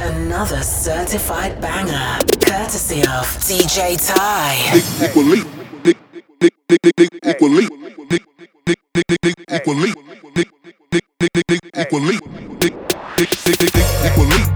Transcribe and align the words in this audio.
Another 0.00 0.60
certified 0.62 1.60
banger, 1.60 2.18
courtesy 2.44 3.00
of 3.02 3.26
DJ 3.46 3.96
Ty. 3.96 4.56
Equally, 5.04 5.40
equally, 5.84 6.08
equally, 7.24 7.68
equally, 9.50 9.94
equally, 11.76 12.18
equally. 14.04 14.53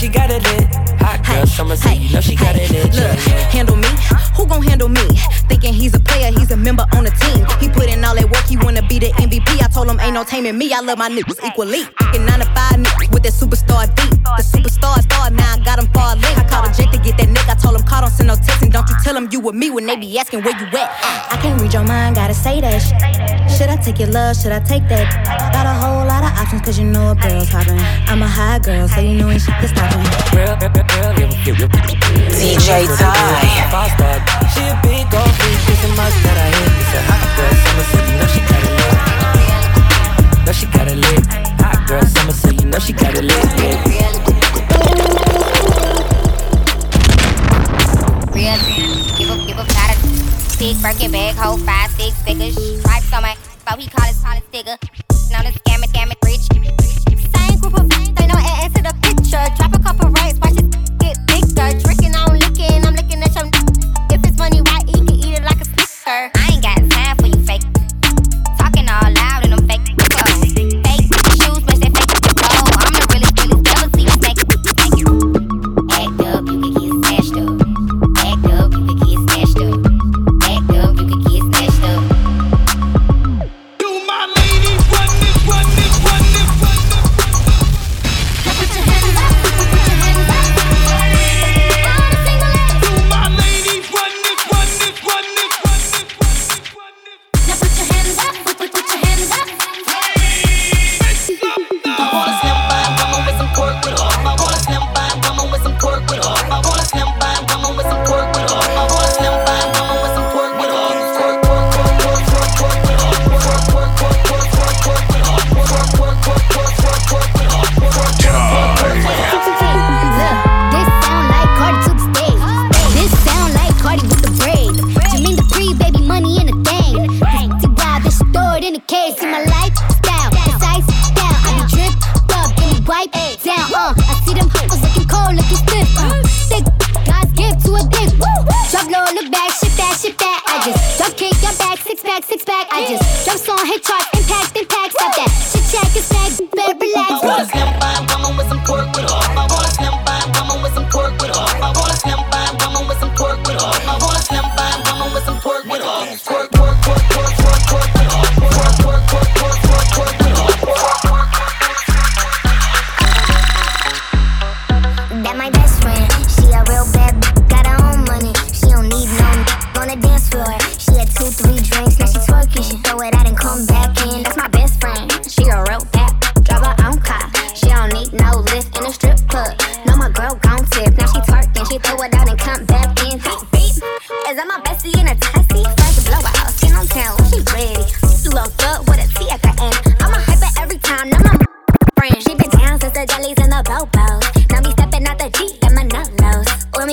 she 0.00 0.08
got 0.08 0.30
it 0.30 0.42
lit. 0.44 0.74
Hot 1.00 1.22
girl, 1.26 1.36
hey, 1.36 1.44
summer 1.44 1.76
hey, 1.76 1.96
you 1.96 2.14
know 2.14 2.22
she 2.22 2.34
hey, 2.34 2.44
got 2.44 2.56
it 2.56 2.70
lit. 2.70 2.94
Look, 2.94 3.18
handle 3.52 3.76
me 3.76 3.88
who 4.40 4.46
gon' 4.46 4.62
handle 4.62 4.88
me? 4.88 5.04
Thinking 5.52 5.74
he's 5.74 5.92
a 5.92 6.00
player, 6.00 6.32
he's 6.32 6.50
a 6.50 6.56
member 6.56 6.86
on 6.96 7.04
the 7.04 7.10
team. 7.10 7.44
He 7.60 7.68
put 7.68 7.92
in 7.92 8.02
all 8.02 8.14
that 8.14 8.24
work, 8.32 8.48
he 8.48 8.56
wanna 8.56 8.80
be 8.88 8.98
the 8.98 9.12
MVP. 9.20 9.60
I 9.60 9.68
told 9.68 9.90
him 9.90 10.00
ain't 10.00 10.14
no 10.14 10.24
taming 10.24 10.56
me. 10.56 10.72
I 10.72 10.80
love 10.80 10.96
my 10.96 11.10
niggas 11.10 11.44
equally. 11.44 11.84
Fucking 12.00 12.24
nine 12.24 12.40
to 12.40 12.46
five 12.56 12.80
niggas 12.80 13.12
with 13.12 13.22
that 13.24 13.36
superstar 13.36 13.84
D. 14.00 14.08
The 14.08 14.40
superstar 14.40 14.96
star, 15.04 15.28
now 15.28 15.52
I 15.52 15.58
got 15.60 15.78
him 15.78 15.92
far. 15.92 16.16
I 16.16 16.44
called 16.48 16.64
a 16.64 16.72
jet 16.72 16.90
to 16.90 16.98
get 17.04 17.18
that 17.18 17.28
nigga. 17.28 17.52
I 17.52 17.54
told 17.60 17.76
him 17.76 17.84
call, 17.84 18.00
don't 18.00 18.10
send 18.10 18.28
no 18.28 18.34
text, 18.34 18.62
and 18.62 18.72
don't 18.72 18.88
you 18.88 18.96
tell 19.04 19.14
him 19.14 19.28
you 19.30 19.40
with 19.40 19.54
me 19.54 19.68
when 19.68 19.84
they 19.84 19.96
be 19.96 20.18
asking 20.18 20.40
where 20.42 20.56
you 20.56 20.64
at. 20.72 20.88
I 21.28 21.36
can't 21.42 21.60
read 21.60 21.74
your 21.74 21.84
mind, 21.84 22.16
gotta 22.16 22.32
say 22.32 22.62
that. 22.62 22.80
Should 23.52 23.68
I 23.68 23.76
take 23.76 23.98
your 23.98 24.08
love? 24.08 24.40
Should 24.40 24.52
I 24.52 24.60
take 24.60 24.88
that? 24.88 25.04
Got 25.52 25.66
a 25.68 25.74
whole 25.76 26.06
lot 26.08 26.24
of 26.24 26.32
options, 26.40 26.62
cause 26.62 26.78
you 26.78 26.86
know 26.86 27.12
a 27.12 27.14
girl's 27.14 27.50
hopping. 27.50 27.76
I'm 28.08 28.22
a 28.22 28.26
high 28.26 28.58
girl, 28.58 28.88
so 28.88 29.00
you 29.00 29.20
know 29.20 29.28
ain't 29.28 29.42
shit 29.42 29.52
to 29.60 29.68
stop 29.68 29.92
me. 30.00 30.08
DJ 32.40 32.88
Ty. 32.96 34.29
She 34.52 34.62
a 34.66 34.76
big 34.82 35.06
old 35.14 35.32
freak, 35.38 35.62
it's 35.72 35.84
a 35.84 35.90
must 35.98 36.18
that 36.24 36.36
I 36.36 36.48
hit. 36.56 36.72
It's 36.82 36.94
a 36.94 37.02
hot 37.08 37.26
girl 37.36 37.54
summer, 37.62 37.86
so 37.90 37.98
you 38.06 38.14
know 38.18 38.28
she 38.34 38.49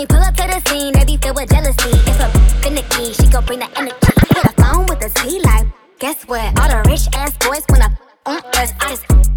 pull 0.07 0.19
up 0.19 0.35
to 0.35 0.43
the 0.47 0.59
scene, 0.69 0.93
they 0.93 1.05
be 1.05 1.17
filled 1.17 1.35
with 1.35 1.49
jealousy. 1.49 1.91
It's 2.09 2.19
a 2.19 2.29
finicky, 2.61 3.13
she 3.13 3.27
gon' 3.27 3.45
bring 3.45 3.59
the 3.59 3.69
energy. 3.77 3.95
Hit 4.33 4.45
a 4.45 4.53
phone 4.61 4.85
with 4.87 5.03
a 5.03 5.09
Z 5.19 5.39
like, 5.41 5.67
guess 5.99 6.23
what? 6.23 6.59
All 6.59 6.69
the 6.69 6.89
rich 6.89 7.07
ass 7.13 7.35
boys 7.37 7.63
wanna 7.69 7.97
on 8.25 8.41
us. 8.55 8.73
I 8.79 8.89
just 8.89 9.36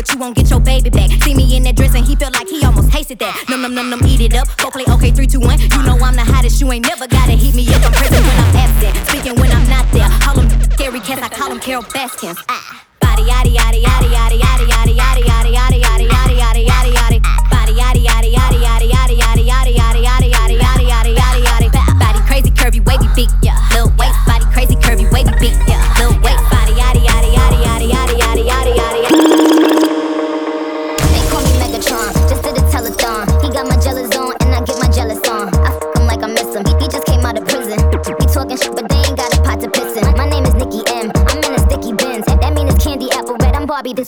but 0.00 0.14
you 0.14 0.18
won't 0.18 0.34
get 0.34 0.48
your 0.48 0.60
baby 0.60 0.88
back. 0.88 1.10
See 1.22 1.34
me 1.34 1.54
in 1.54 1.62
that 1.64 1.76
dress 1.76 1.94
and 1.94 2.06
he 2.06 2.16
felt 2.16 2.32
like 2.32 2.48
he 2.48 2.64
almost 2.64 2.88
hasted 2.88 3.18
that. 3.18 3.36
Num 3.50 3.60
num 3.60 3.74
num 3.74 3.90
num, 3.90 4.00
eat 4.06 4.22
it 4.22 4.34
up. 4.34 4.48
Go 4.56 4.70
play 4.70 4.84
okay, 4.88 5.10
three, 5.10 5.26
two, 5.26 5.40
one. 5.40 5.60
You 5.60 5.82
know 5.84 5.98
I'm 6.00 6.16
the 6.16 6.24
hottest. 6.24 6.58
You 6.58 6.72
ain't 6.72 6.86
never 6.86 7.06
gotta 7.06 7.32
heat 7.32 7.54
me 7.54 7.68
up. 7.68 7.84
I'm 7.84 7.92
present 7.92 8.24
when 8.24 8.36
I'm 8.40 8.56
absent, 8.56 8.96
speaking 9.08 9.36
when 9.38 9.52
I'm 9.52 9.68
not 9.68 9.84
there. 9.92 10.08
Call 10.24 10.36
them 10.36 10.48
scary 10.72 11.00
cats, 11.00 11.20
I 11.20 11.28
call 11.28 11.50
them 11.50 11.60
Carole 11.60 11.84
Baskins. 11.92 12.38
Ah, 12.48 12.82
body, 12.98 13.24
yaddy, 13.24 13.52
yaddy, 13.52 13.84
yaddy, 13.84 14.08
yaddy, 14.08 14.40
yaddy. 14.40 14.59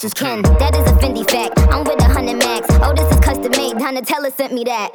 bitches 0.03 0.15
trend. 0.15 0.45
That 0.59 0.75
is 0.75 0.87
a 0.91 0.95
Fendi 0.95 1.29
fact. 1.31 1.59
I'm 1.73 1.85
with 1.85 2.01
a 2.01 2.05
hundred 2.05 2.37
max. 2.37 2.67
Oh, 2.83 2.93
this 2.95 3.11
is 3.13 3.21
custom 3.21 3.53
made. 3.53 3.77
Donatella 3.77 4.33
sent 4.33 4.53
me 4.53 4.65
that. 4.65 4.92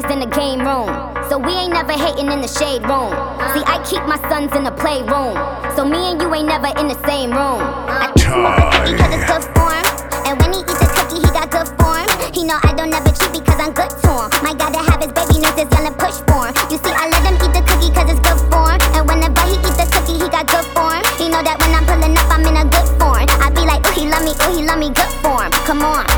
in 0.00 0.20
the 0.24 0.32
game 0.32 0.64
room. 0.64 0.88
So 1.28 1.36
we 1.36 1.52
ain't 1.52 1.76
never 1.76 1.92
hating 1.92 2.32
in 2.32 2.40
the 2.40 2.48
shade 2.48 2.80
room. 2.88 3.12
See, 3.52 3.60
I 3.68 3.76
keep 3.84 4.00
my 4.08 4.16
sons 4.32 4.48
in 4.56 4.64
the 4.64 4.72
playroom. 4.72 5.36
So 5.76 5.84
me 5.84 6.00
and 6.08 6.16
you 6.16 6.32
ain't 6.32 6.48
never 6.48 6.72
in 6.80 6.88
the 6.88 6.96
same 7.04 7.28
room. 7.28 7.60
I 7.60 8.08
think 8.16 8.88
he 8.88 8.96
got 8.96 9.12
good 9.12 9.44
form. 9.52 9.84
And 10.24 10.40
when 10.40 10.56
he 10.56 10.64
eats 10.64 10.80
his 10.80 10.88
cookie, 10.96 11.20
he 11.20 11.28
got 11.36 11.52
good 11.52 11.68
form. 11.76 12.08
He 12.32 12.40
know 12.40 12.56
I 12.64 12.72
don't 12.72 12.88
ever 12.88 13.12
cheat 13.12 13.36
because 13.36 13.60
I'm 13.60 13.76
good 13.76 13.92
to 13.92 14.12
him. 14.16 14.28
My 14.40 14.56
gotta 14.56 14.80
have 14.80 14.96
his 15.04 15.12
baby 15.12 15.44
nurses 15.44 15.68
yelling 15.68 15.96
push 16.00 16.16
for 16.24 16.48
him. 16.48 16.56
You 16.72 16.80
see, 16.80 16.94
I 16.96 17.12
let 17.12 17.20
him 17.28 17.36
eat 17.36 17.52
the 17.52 17.60
cookie 17.60 17.92
cause 17.92 18.08
it's 18.08 18.24
good 18.24 18.40
form. 18.48 18.80
And 18.96 19.04
whenever 19.04 19.44
he 19.44 19.60
eats 19.60 19.76
the 19.76 19.84
cookie, 19.92 20.16
he 20.24 20.26
got 20.32 20.48
good 20.48 20.64
form. 20.72 21.04
He 21.20 21.28
know 21.28 21.44
that 21.44 21.60
when 21.60 21.68
I'm 21.76 21.84
pulling 21.84 22.16
up, 22.16 22.32
I'm 22.32 22.48
in 22.48 22.56
a 22.56 22.64
good 22.64 22.88
form. 22.96 23.28
I 23.28 23.52
be 23.52 23.68
like, 23.68 23.84
ooh, 23.84 23.92
he 23.92 24.08
love 24.08 24.24
me, 24.24 24.32
ooh, 24.40 24.56
he 24.56 24.64
love 24.64 24.80
me, 24.80 24.88
good 24.88 25.12
form. 25.20 25.52
Come 25.68 25.84
on. 25.84 26.08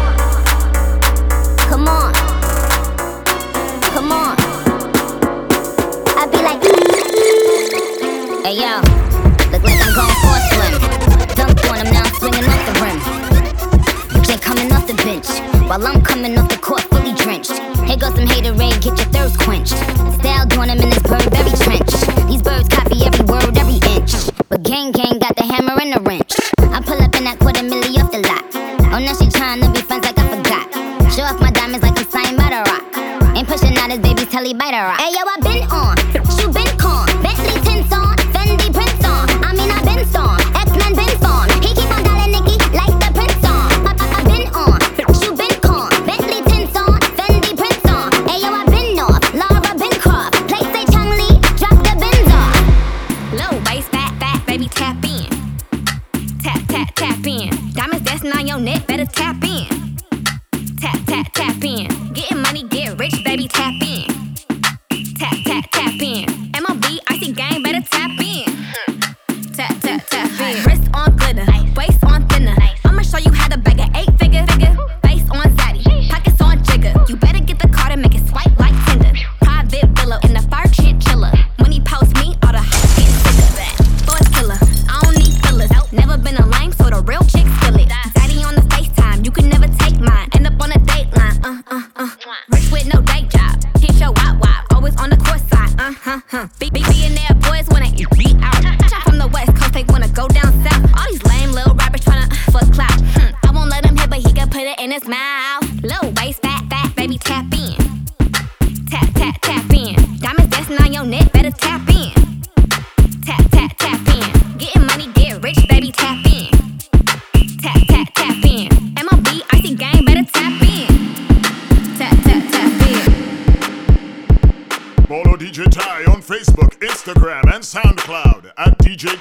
Yo, 8.65 8.81
look 9.53 9.61
like 9.61 9.77
I'm 9.77 9.93
going 9.93 10.17
for 10.25 10.41
slim. 10.49 10.73
Dunked 11.37 11.69
on 11.69 11.85
him, 11.85 11.93
now 11.93 12.01
I'm 12.01 12.15
swinging 12.17 12.49
off 12.49 12.65
the 12.65 12.73
rim. 12.81 12.99
Jay 14.25 14.39
coming 14.41 14.73
off 14.73 14.87
the 14.87 14.97
bench, 15.05 15.29
while 15.69 15.87
I'm 15.87 16.01
coming 16.01 16.39
off 16.39 16.49
the 16.49 16.57
court 16.57 16.81
fully 16.89 17.13
drenched. 17.13 17.53
Here 17.85 17.99
goes 17.99 18.17
some 18.17 18.27
hater 18.27 18.55
rain, 18.55 18.73
get 18.81 18.97
your 18.97 19.11
thirst 19.13 19.39
quenched. 19.39 19.77
Style 20.17 20.47
doing 20.49 20.71
him 20.73 20.81
in 20.81 20.89
this 20.89 21.05
Burberry 21.05 21.53
trench. 21.61 21.93
These 22.25 22.41
birds 22.41 22.73
copy 22.73 23.05
every 23.05 23.27
word, 23.29 23.53
every 23.53 23.85
inch. 24.01 24.33
But 24.49 24.63
gang 24.63 24.93
gang 24.93 25.19
got 25.21 25.37
the 25.37 25.45
hammer 25.45 25.77
and 25.77 25.93
the 25.93 26.01
wrench. 26.01 26.33
I 26.73 26.81
pull 26.81 26.97
up 27.05 27.13
in 27.21 27.25
that 27.29 27.37
quarter 27.41 27.61
milli 27.61 28.01
off 28.01 28.09
the 28.17 28.25
lot. 28.25 28.49
Oh, 28.89 28.99
now 28.99 29.13
she 29.13 29.29
trying 29.29 29.61
to 29.61 29.69
be 29.77 29.85
friends 29.85 30.09
like 30.09 30.17
I 30.17 30.25
forgot. 30.25 31.13
Show 31.13 31.29
off 31.29 31.37
my 31.37 31.51
diamonds 31.53 31.85
like 31.85 32.01
I'm 32.01 32.09
signed 32.09 32.41
by 32.41 32.49
the 32.49 32.65
rock. 32.65 33.37
Ain't 33.37 33.47
pushing 33.47 33.77
out 33.77 33.93
his 33.93 34.01
baby's 34.01 34.33
telly 34.33 34.57
by 34.57 34.73
the 34.73 34.81
rock. 34.89 34.97
Hey 35.05 35.13
yo, 35.13 35.21
I 35.21 35.37
been 35.45 35.69
on. 35.69 36.04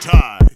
time. 0.04 0.53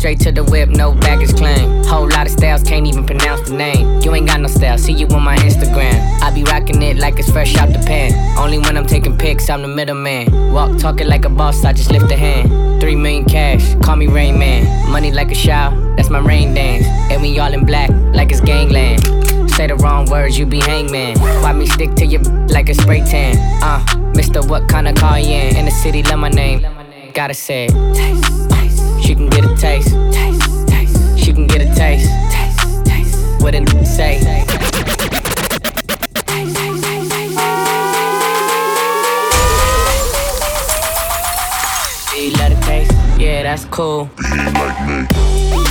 Straight 0.00 0.20
to 0.20 0.32
the 0.32 0.42
whip, 0.44 0.70
no 0.70 0.94
baggage 0.94 1.34
claim. 1.36 1.84
Whole 1.84 2.08
lot 2.08 2.26
of 2.26 2.32
styles, 2.32 2.62
can't 2.62 2.86
even 2.86 3.04
pronounce 3.04 3.50
the 3.50 3.54
name. 3.54 4.00
You 4.00 4.14
ain't 4.14 4.26
got 4.26 4.40
no 4.40 4.48
style, 4.48 4.78
see 4.78 4.94
you 4.94 5.06
on 5.08 5.22
my 5.22 5.36
Instagram. 5.36 6.22
I 6.22 6.30
be 6.34 6.42
rocking 6.42 6.80
it 6.80 6.96
like 6.96 7.18
it's 7.18 7.30
fresh 7.30 7.54
out 7.56 7.68
the 7.68 7.80
pan. 7.80 8.14
Only 8.38 8.58
when 8.58 8.78
I'm 8.78 8.86
taking 8.86 9.18
pics, 9.18 9.50
I'm 9.50 9.60
the 9.60 9.68
middleman. 9.68 10.52
Walk 10.54 10.78
talking 10.78 11.06
like 11.06 11.26
a 11.26 11.28
boss, 11.28 11.64
I 11.64 11.74
just 11.74 11.90
lift 11.90 12.10
a 12.10 12.16
hand. 12.16 12.80
Three 12.80 12.96
million 12.96 13.26
cash, 13.26 13.74
call 13.84 13.96
me 13.96 14.06
Rain 14.06 14.38
Man. 14.38 14.90
Money 14.90 15.10
like 15.12 15.30
a 15.30 15.34
shower, 15.34 15.76
that's 15.96 16.08
my 16.08 16.20
rain 16.20 16.54
dance. 16.54 16.86
And 17.12 17.20
we 17.20 17.38
all 17.38 17.52
in 17.52 17.66
black, 17.66 17.90
like 18.14 18.30
it's 18.30 18.40
gangland. 18.40 19.02
Say 19.50 19.66
the 19.66 19.76
wrong 19.76 20.06
words, 20.06 20.38
you 20.38 20.46
be 20.46 20.60
hangman. 20.60 21.18
Why 21.42 21.52
me 21.52 21.66
stick 21.66 21.94
to 21.96 22.06
your 22.06 22.22
like 22.48 22.70
a 22.70 22.74
spray 22.74 23.04
tan? 23.04 23.36
Uh, 23.62 24.12
Mister, 24.14 24.40
what 24.42 24.66
kind 24.66 24.88
of 24.88 24.94
car 24.94 25.20
you 25.20 25.34
in? 25.34 25.56
In 25.56 25.66
the 25.66 25.70
city, 25.70 26.02
love 26.04 26.20
my 26.20 26.30
name. 26.30 26.64
Gotta 27.12 27.34
say. 27.34 27.68
Taste. 27.92 28.49
She 29.10 29.16
can 29.16 29.28
get 29.28 29.44
a 29.44 29.56
taste. 29.56 29.88
Taste, 30.12 30.68
taste. 30.68 31.18
She 31.18 31.32
can 31.32 31.48
get 31.48 31.60
a 31.62 31.74
taste. 31.74 32.08
Taste, 32.30 32.84
taste. 32.86 33.42
What 33.42 33.50
did 33.50 33.68
say? 33.84 34.20
You 42.16 42.30
let 42.34 42.52
it 42.52 42.62
taste? 42.62 42.92
Yeah, 43.18 43.42
that's 43.42 43.64
cool. 43.64 44.08
Yeah, 44.22 45.69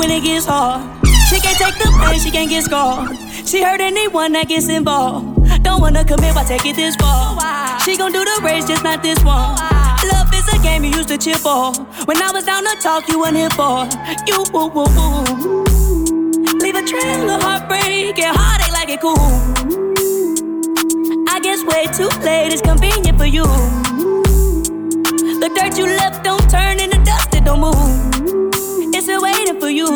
when 0.00 0.10
it 0.10 0.24
gets 0.24 0.46
hard. 0.46 0.80
She 1.28 1.38
can't 1.40 1.58
take 1.58 1.76
the 1.76 1.92
pain, 2.00 2.18
she 2.18 2.30
can't 2.30 2.48
get 2.48 2.64
scarred. 2.64 3.14
She 3.46 3.62
hurt 3.62 3.82
anyone 3.82 4.32
that 4.32 4.48
gets 4.48 4.68
involved. 4.70 5.62
Don't 5.62 5.82
wanna 5.82 6.04
commit, 6.06 6.34
why 6.34 6.42
take 6.44 6.64
it 6.64 6.74
this 6.74 6.96
far? 6.96 7.36
She 7.80 7.98
gon' 7.98 8.10
do 8.10 8.24
the 8.24 8.40
race, 8.42 8.64
just 8.66 8.82
not 8.82 9.02
this 9.02 9.22
one. 9.22 9.54
Love 10.10 10.32
is 10.32 10.48
a 10.54 10.58
game 10.62 10.84
you 10.84 10.90
used 10.96 11.10
to 11.10 11.18
cheer 11.18 11.36
for. 11.36 11.72
When 12.08 12.16
I 12.16 12.30
was 12.32 12.44
down 12.44 12.64
to 12.64 12.74
talk, 12.80 13.08
you 13.08 13.20
weren't 13.20 13.36
here 13.36 13.50
for. 13.50 13.86
You 14.26 14.42
woo 14.54 14.68
woo 14.72 14.88
woo. 14.96 15.64
Leave 16.64 16.76
a 16.76 16.82
trail 16.82 17.28
of 17.28 17.42
heartbreak 17.42 18.18
and 18.18 18.34
heartache 18.34 18.72
like 18.72 18.88
it 18.88 19.00
cool. 19.02 19.20
I 21.28 21.40
guess 21.40 21.62
way 21.64 21.84
too 21.92 22.08
late 22.24 22.54
is 22.54 22.62
convenient 22.62 23.18
for 23.18 23.26
you. 23.26 23.44
The 25.42 25.50
dirt 25.54 25.76
you 25.76 25.84
left 25.84 26.24
don't 26.24 26.48
turn 26.48 26.80
into 26.80 26.98
dust, 27.04 27.34
it 27.34 27.44
don't 27.44 27.60
move. 27.60 28.39
It's 29.00 29.06
still 29.06 29.22
waiting 29.22 29.58
for 29.58 29.70
you. 29.70 29.86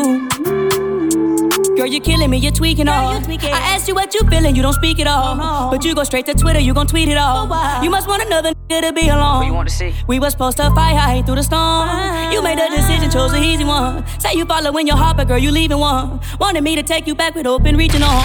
Girl, 1.76 1.86
you're 1.86 2.00
killing 2.00 2.30
me, 2.30 2.38
you're 2.38 2.50
tweaking 2.50 2.88
all. 2.88 3.10
I 3.12 3.60
asked 3.74 3.86
you 3.86 3.94
what 3.94 4.14
you 4.14 4.20
feeling, 4.30 4.56
you 4.56 4.62
don't 4.62 4.72
speak 4.72 4.98
at 4.98 5.06
all. 5.06 5.70
But 5.70 5.84
you 5.84 5.94
go 5.94 6.04
straight 6.04 6.24
to 6.24 6.32
Twitter, 6.32 6.58
you 6.58 6.72
gon' 6.72 6.86
tweet 6.86 7.10
it 7.10 7.18
all. 7.18 7.44
You 7.84 7.90
must 7.90 8.08
want 8.08 8.22
another 8.22 8.54
nigga 8.54 8.80
to 8.80 8.92
be 8.94 9.08
alone. 9.10 9.40
What 9.40 9.46
you 9.46 9.52
want 9.52 9.68
to 9.68 9.74
see? 9.74 9.94
We 10.08 10.18
was 10.20 10.32
supposed 10.32 10.56
to 10.56 10.70
fight 10.70 10.96
high 10.96 11.20
through 11.20 11.34
the 11.34 11.42
storm. 11.42 12.32
You 12.32 12.40
made 12.42 12.58
a 12.58 12.70
decision, 12.70 13.10
chose 13.10 13.32
the 13.32 13.42
easy 13.42 13.64
one. 13.64 14.06
Say 14.18 14.36
you 14.36 14.46
following 14.46 14.86
your 14.86 14.96
heart, 14.96 15.18
but 15.18 15.28
girl, 15.28 15.36
you 15.36 15.50
leaving 15.50 15.80
one. 15.80 16.18
Wanted 16.40 16.64
me 16.64 16.74
to 16.74 16.82
take 16.82 17.06
you 17.06 17.14
back 17.14 17.34
with 17.34 17.46
open 17.46 17.76
reaching 17.76 18.02
on. 18.02 18.24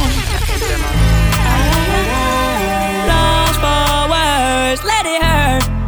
Lost 3.11 3.59
for 3.59 4.09
words, 4.09 4.81
let 4.85 5.05
it 5.05 5.21
hurt. 5.21 5.78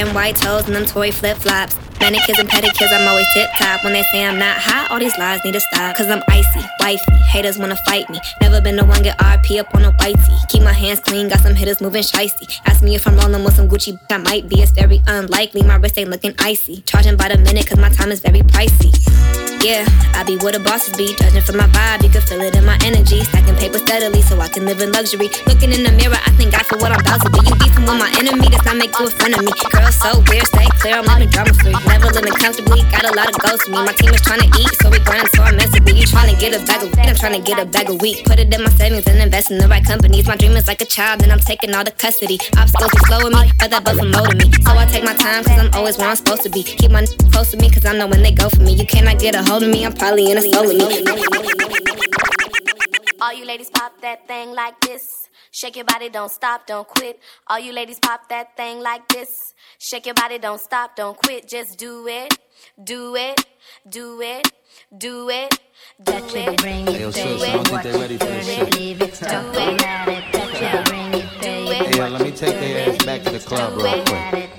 Ten 0.00 0.14
white 0.14 0.36
toes 0.36 0.64
and 0.64 0.74
them 0.74 0.86
toy 0.86 1.12
flip 1.12 1.36
flops. 1.36 1.76
Manicures 2.00 2.38
and 2.38 2.48
pedicures, 2.48 2.90
I'm 2.90 3.06
always 3.06 3.26
tip 3.34 3.50
top. 3.58 3.84
When 3.84 3.92
they 3.92 4.02
say 4.04 4.24
I'm 4.24 4.38
not 4.38 4.56
hot, 4.56 4.90
all 4.90 4.98
these 4.98 5.18
lies 5.18 5.44
need 5.44 5.52
to 5.52 5.60
stop. 5.60 5.94
Cause 5.94 6.08
I'm 6.08 6.22
icy, 6.26 6.66
wifey. 6.80 7.12
Haters 7.28 7.58
wanna 7.58 7.76
fight 7.84 8.08
me. 8.08 8.18
Never 8.40 8.62
been 8.62 8.76
the 8.76 8.84
one 8.86 9.02
get 9.02 9.18
RP 9.18 9.60
up 9.60 9.74
on 9.74 9.84
a 9.84 9.92
whitey. 9.92 10.48
Keep 10.48 10.62
my 10.62 10.72
hands 10.72 11.00
clean, 11.00 11.28
got 11.28 11.40
some 11.40 11.54
hitters 11.54 11.82
moving 11.82 12.02
shicey. 12.02 12.48
Ask 12.64 12.82
me 12.82 12.94
if 12.94 13.06
I'm 13.06 13.14
rolling 13.18 13.44
with 13.44 13.56
some 13.56 13.68
Gucci, 13.68 14.00
I 14.10 14.16
might 14.16 14.48
be. 14.48 14.62
It's 14.62 14.72
very 14.72 15.02
unlikely, 15.06 15.64
my 15.64 15.76
wrist 15.76 15.98
ain't 15.98 16.08
looking 16.08 16.34
icy. 16.38 16.80
Charging 16.86 17.18
by 17.18 17.28
the 17.28 17.36
minute, 17.36 17.66
cause 17.66 17.78
my 17.78 17.90
time 17.90 18.10
is 18.10 18.20
very 18.20 18.40
pricey. 18.40 18.96
Yeah, 19.60 19.84
I 20.16 20.24
be 20.24 20.40
where 20.40 20.56
the 20.56 20.58
bosses 20.60 20.96
be. 20.96 21.12
Judging 21.20 21.44
from 21.44 21.60
my 21.60 21.68
vibe, 21.68 22.02
you 22.02 22.08
can 22.08 22.22
feel 22.24 22.40
it 22.40 22.56
in 22.56 22.64
my 22.64 22.80
energy. 22.80 23.20
Stacking 23.28 23.56
paper 23.60 23.76
steadily 23.76 24.22
so 24.22 24.40
I 24.40 24.48
can 24.48 24.64
live 24.64 24.80
in 24.80 24.90
luxury. 24.90 25.28
Looking 25.44 25.76
in 25.76 25.84
the 25.84 25.92
mirror, 25.92 26.16
I 26.16 26.30
thank 26.40 26.56
God 26.56 26.64
for 26.64 26.80
what 26.80 26.92
I'm 26.96 27.00
about 27.04 27.20
to 27.20 27.28
be. 27.28 27.44
You 27.44 27.54
beefing 27.60 27.84
with 27.84 28.00
my 28.00 28.08
enemy, 28.16 28.48
does 28.48 28.64
not 28.64 28.80
make 28.80 28.88
you 28.96 29.04
a 29.04 29.12
friend 29.12 29.36
of 29.36 29.44
me. 29.44 29.52
Girl, 29.68 29.92
so 29.92 30.16
weird, 30.32 30.48
stay 30.48 30.64
clear, 30.80 30.96
I'm 30.96 31.04
living 31.04 31.28
drama 31.28 31.52
free. 31.60 31.76
Never 31.84 32.08
living 32.08 32.32
comfortably, 32.40 32.80
got 32.88 33.04
a 33.04 33.12
lot 33.12 33.28
of 33.28 33.36
goals 33.36 33.60
for 33.68 33.76
me. 33.76 33.84
My 33.84 33.92
team 34.00 34.16
is 34.16 34.24
trying 34.24 34.40
to 34.40 34.50
eat, 34.56 34.72
so 34.80 34.88
we 34.88 34.98
grind, 35.04 35.28
so 35.36 35.44
I'm 35.44 35.60
with 35.60 35.92
you. 35.92 36.08
Trying 36.08 36.32
to 36.32 36.40
get 36.40 36.56
a 36.56 36.64
bag 36.64 36.80
of 36.80 36.88
weed, 36.96 37.04
I'm 37.04 37.14
trying 37.20 37.36
to 37.36 37.44
get 37.44 37.60
a 37.60 37.66
bag 37.68 37.92
of 37.92 38.00
wheat. 38.00 38.24
Put 38.24 38.40
it 38.40 38.48
in 38.48 38.64
my 38.64 38.72
savings 38.80 39.04
and 39.12 39.20
invest 39.20 39.52
in 39.52 39.58
the 39.60 39.68
right 39.68 39.84
companies. 39.84 40.24
My 40.26 40.36
dream 40.40 40.56
is 40.56 40.66
like 40.72 40.80
a 40.80 40.88
child, 40.88 41.20
and 41.22 41.30
I'm 41.30 41.38
taking 41.44 41.74
all 41.76 41.84
the 41.84 41.92
custody. 41.92 42.40
Obstacles 42.56 42.96
are 42.96 43.04
slowing 43.12 43.36
me, 43.36 43.52
but 43.60 43.68
that 43.70 43.84
buffer 43.84 44.08
molding 44.08 44.40
me. 44.40 44.48
So 44.64 44.72
I 44.72 44.88
take 44.88 45.04
my 45.04 45.12
time, 45.14 45.44
cause 45.44 45.58
I'm 45.60 45.68
always 45.76 45.98
where 45.98 46.08
I'm 46.08 46.16
supposed 46.16 46.42
to 46.48 46.50
be. 46.50 46.62
Keep 46.64 46.92
my 46.96 47.04
n- 47.04 47.12
close 47.28 47.50
to 47.52 47.58
me, 47.60 47.68
cause 47.68 47.84
I 47.84 47.92
know 47.92 48.08
when 48.08 48.22
they 48.24 48.32
go 48.32 48.48
for 48.48 48.62
me. 48.64 48.72
You 48.72 48.86
cannot 48.86 49.18
get 49.20 49.34
a 49.36 49.42
hold 49.50 49.64
of 49.64 49.70
me, 49.70 49.84
I'm 49.84 49.92
probably 49.92 50.30
in 50.30 50.38
a 50.38 50.42
soul 50.42 50.70
of 50.70 50.76
me. 50.76 51.04
All 53.20 53.34
you 53.34 53.44
ladies 53.44 53.70
pop 53.70 54.00
that 54.00 54.26
thing 54.28 54.52
like 54.52 54.80
this. 54.80 55.02
Shake 55.50 55.74
your 55.76 55.84
body, 55.84 56.08
don't 56.08 56.30
stop, 56.30 56.66
don't 56.66 56.86
quit. 56.86 57.18
All 57.48 57.58
you 57.58 57.72
ladies 57.72 57.98
pop 57.98 58.28
that 58.28 58.56
thing 58.56 58.80
like 58.80 59.08
this. 59.08 59.28
Shake 59.78 60.06
your 60.06 60.14
body, 60.14 60.38
don't 60.38 60.60
stop, 60.60 60.94
don't 60.94 61.16
quit. 61.18 61.48
Just 61.48 61.78
do 61.78 62.06
it, 62.06 62.38
do 62.82 63.16
it, 63.16 63.44
do 63.88 64.20
it, 64.22 64.52
do 64.96 65.28
it. 65.30 65.58
Do 66.02 66.12
it, 66.12 66.60
Hey, 66.60 67.00
yo, 67.00 67.10
sis, 67.10 67.42
I 67.42 67.52
don't 67.52 67.68
think 67.68 67.82
they 67.82 67.92
ready 67.98 68.18
for 68.18 68.24
this 68.26 68.46
shit. 68.46 68.70
do 68.70 68.84
it, 68.86 68.98
do 69.00 69.20
it, 71.72 71.86
Hey, 71.86 71.98
yo, 71.98 72.08
let 72.08 72.22
me 72.22 72.30
take 72.30 72.58
their 72.60 72.88
ass 72.88 73.04
back 73.04 73.22
to 73.22 73.30
the 73.30 73.38
club 73.38 73.74
do 73.74 73.82
real 73.84 73.94
it, 73.94 74.06
quick. 74.08 74.49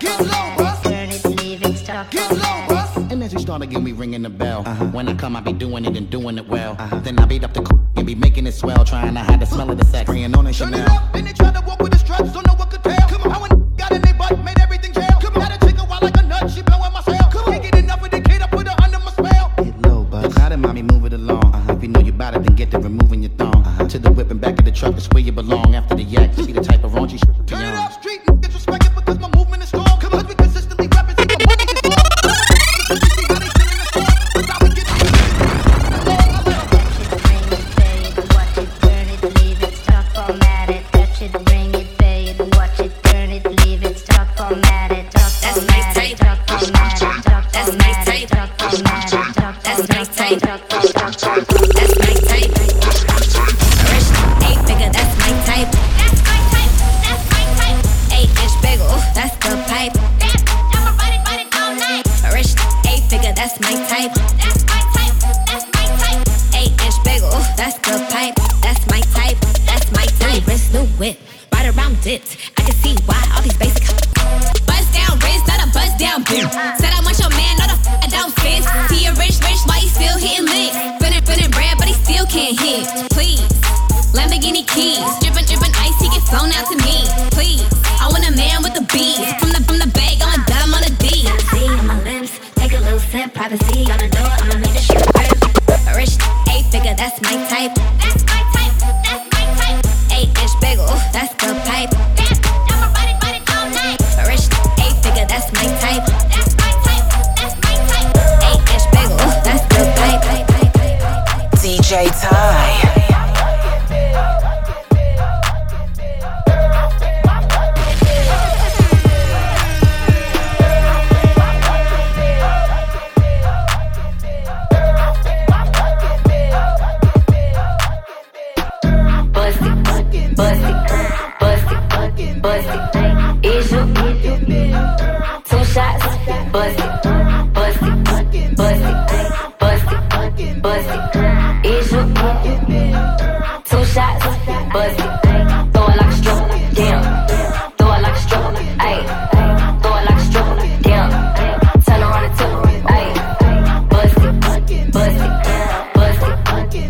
Get 0.00 0.20
low, 0.20 0.26
bruh. 0.56 2.10
Get 2.10 2.30
low, 2.30 2.38
bruh. 2.68 3.10
And 3.10 3.22
as 3.24 3.32
you 3.32 3.38
start 3.40 3.62
again, 3.62 3.82
we 3.82 3.92
ringing 3.92 4.22
the 4.22 4.30
bell. 4.30 4.62
Uh-huh. 4.66 4.86
When 4.86 5.08
I 5.08 5.14
come, 5.14 5.34
I 5.34 5.40
be 5.40 5.52
doing 5.52 5.84
it 5.84 5.96
and 5.96 6.08
doing 6.08 6.38
it 6.38 6.46
well. 6.48 6.76
Uh-huh. 6.78 7.00
Then 7.00 7.18
I 7.18 7.26
beat 7.26 7.42
up 7.44 7.52
the 7.54 7.64
c- 7.64 7.76
and 7.96 8.06
be 8.06 8.14
making 8.14 8.46
it 8.46 8.52
swell. 8.52 8.84
Trying 8.84 9.14
to 9.14 9.20
hide 9.20 9.40
the 9.40 9.46
smell 9.46 9.70
of 9.70 9.78
the 9.78 9.84
sex. 9.86 10.06
Bringing 10.06 10.34
on 10.36 10.46
a 10.46 10.52
Chanel. 10.52 11.07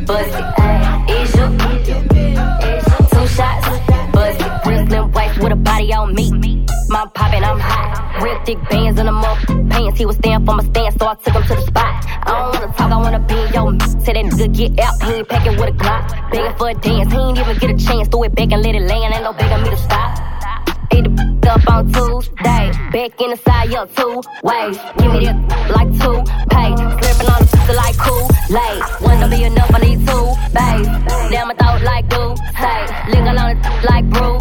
Bust 0.08 0.32
two 3.12 3.26
shots? 3.36 3.68
Real 4.66 5.08
wife 5.10 5.38
with 5.38 5.52
a 5.52 5.56
body 5.56 5.92
on 5.92 6.14
me. 6.14 6.64
Mom 6.88 7.10
poppin', 7.10 7.44
I'm 7.44 7.60
hot. 7.60 8.22
Real 8.22 8.42
thick 8.44 8.58
bands 8.70 8.98
in 8.98 9.06
the 9.06 9.12
mouth 9.12 9.38
pants. 9.70 9.98
He 9.98 10.06
was 10.06 10.16
stand 10.16 10.46
for 10.46 10.54
my 10.54 10.64
stance, 10.64 10.96
so 10.98 11.06
I 11.06 11.14
took 11.14 11.34
him 11.34 11.42
to 11.42 11.54
the 11.54 11.66
spot. 11.66 11.92
I 12.26 12.30
don't 12.30 12.54
wanna 12.54 12.72
talk, 12.72 12.90
I 12.90 12.96
wanna 12.96 13.20
be 13.20 13.34
in 13.34 13.52
your 13.52 13.72
mouth. 13.72 14.04
Say 14.04 14.12
that 14.14 14.24
nigga 14.24 14.48
get 14.56 14.80
out, 14.80 15.02
he 15.02 15.12
ain't 15.12 15.28
packing 15.28 15.56
with 15.60 15.68
a 15.68 15.72
Glock. 15.72 16.30
Begging 16.32 16.56
for 16.56 16.68
a 16.70 16.74
dance, 16.74 17.12
he 17.12 17.18
ain't 17.18 17.38
even 17.38 17.58
get 17.58 17.70
a 17.70 17.86
chance. 17.86 18.08
Throw 18.08 18.22
it 18.22 18.34
back 18.34 18.50
and 18.52 18.62
let 18.62 18.74
it 18.74 18.82
land, 18.88 19.14
ain't 19.14 19.24
no 19.24 19.32
begging 19.34 19.62
me 19.62 19.70
to 19.70 19.76
stop. 19.76 20.10
Eat 20.94 21.04
the 21.04 21.50
up 21.52 21.68
on 21.68 21.92
Tuesday, 21.92 22.64
back 22.92 23.20
in 23.20 23.30
the 23.30 23.38
side, 23.44 23.70
yo, 23.70 23.84
two 23.86 24.22
ways. 24.42 24.78
Give 24.98 25.12
me 25.12 25.24
that 25.26 25.36
like 25.76 25.90
two 26.00 26.16
pay, 26.48 26.72
slurping 26.96 27.30
on 27.34 27.40
the 27.44 27.57
pizza 27.68 27.76
like 27.76 27.96
cool 27.98 28.28
late. 28.50 28.82
One 29.00 29.20
don't 29.20 29.30
be 29.30 29.44
enough, 29.44 29.70
I 29.74 29.78
need 29.78 30.06
two 30.06 30.26
bays. 30.52 30.86
Damn, 31.30 31.50
I 31.50 31.54
thought 31.54 31.82
like 31.82 32.08
do 32.08 32.34
say, 32.60 33.10
linger 33.12 33.30
on 33.30 33.56
it 33.56 33.84
like 33.84 34.08
brew 34.10 34.37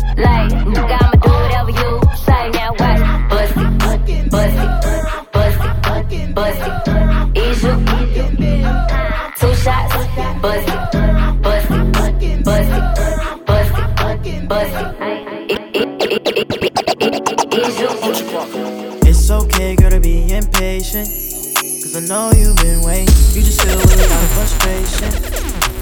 I 21.97 21.99
know 22.01 22.31
you've 22.37 22.55
been 22.57 22.83
waiting. 22.83 23.07
You 23.33 23.41
just 23.41 23.59
feel 23.59 23.75
with 23.75 23.97
a 23.97 24.07
lot 24.07 24.21
of 24.21 24.29
frustration. 24.37 25.09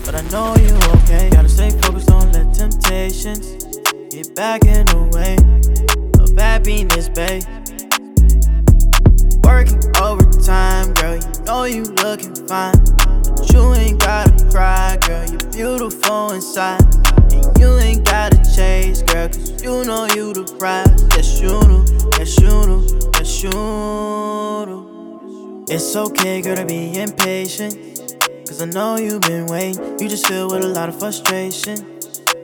But 0.06 0.16
I 0.16 0.22
know 0.32 0.56
you 0.56 0.74
okay. 1.04 1.30
Gotta 1.30 1.50
stay 1.50 1.72
focused, 1.72 2.08
don't 2.08 2.32
let 2.32 2.54
temptations 2.54 3.66
get 4.10 4.34
back 4.34 4.64
in 4.64 4.86
the 4.86 5.12
way 5.12 5.36
of 6.24 6.32
happiness, 6.40 7.10
babe. 7.10 7.44
Working 9.44 9.84
overtime, 10.02 10.94
girl, 10.94 11.16
you 11.16 11.44
know 11.44 11.66
you 11.66 11.84
looking 12.00 12.48
fine. 12.48 12.80
But 13.36 13.52
you 13.52 13.74
ain't 13.74 14.00
gotta 14.00 14.32
cry, 14.50 14.98
girl, 15.06 15.28
you're 15.28 15.52
beautiful 15.52 16.32
inside. 16.32 16.80
And 17.34 17.60
you 17.60 17.78
ain't 17.80 18.06
gotta 18.06 18.42
chase, 18.56 19.02
girl, 19.02 19.28
cause 19.28 19.62
you 19.62 19.84
know 19.84 20.06
you 20.16 20.32
the 20.32 20.46
prize. 20.58 20.96
Yes, 21.12 21.42
you 21.42 21.60
do, 21.60 21.84
yes, 22.18 22.40
you 22.40 22.48
do, 22.48 23.10
yes, 23.20 23.44
you 23.44 23.52
do. 23.52 23.85
It's 25.76 25.94
okay, 25.94 26.42
girl, 26.42 26.56
to 26.56 26.66
be 26.66 26.98
impatient. 26.98 28.00
Cause 28.48 28.62
I 28.62 28.66
know 28.66 28.96
you've 28.96 29.24
been 29.24 29.46
waiting. 29.48 30.00
You 30.00 30.08
just 30.08 30.26
feel 30.26 30.50
with 30.50 30.64
a 30.64 30.70
lot 30.70 30.88
of 30.88 30.98
frustration. 30.98 32.00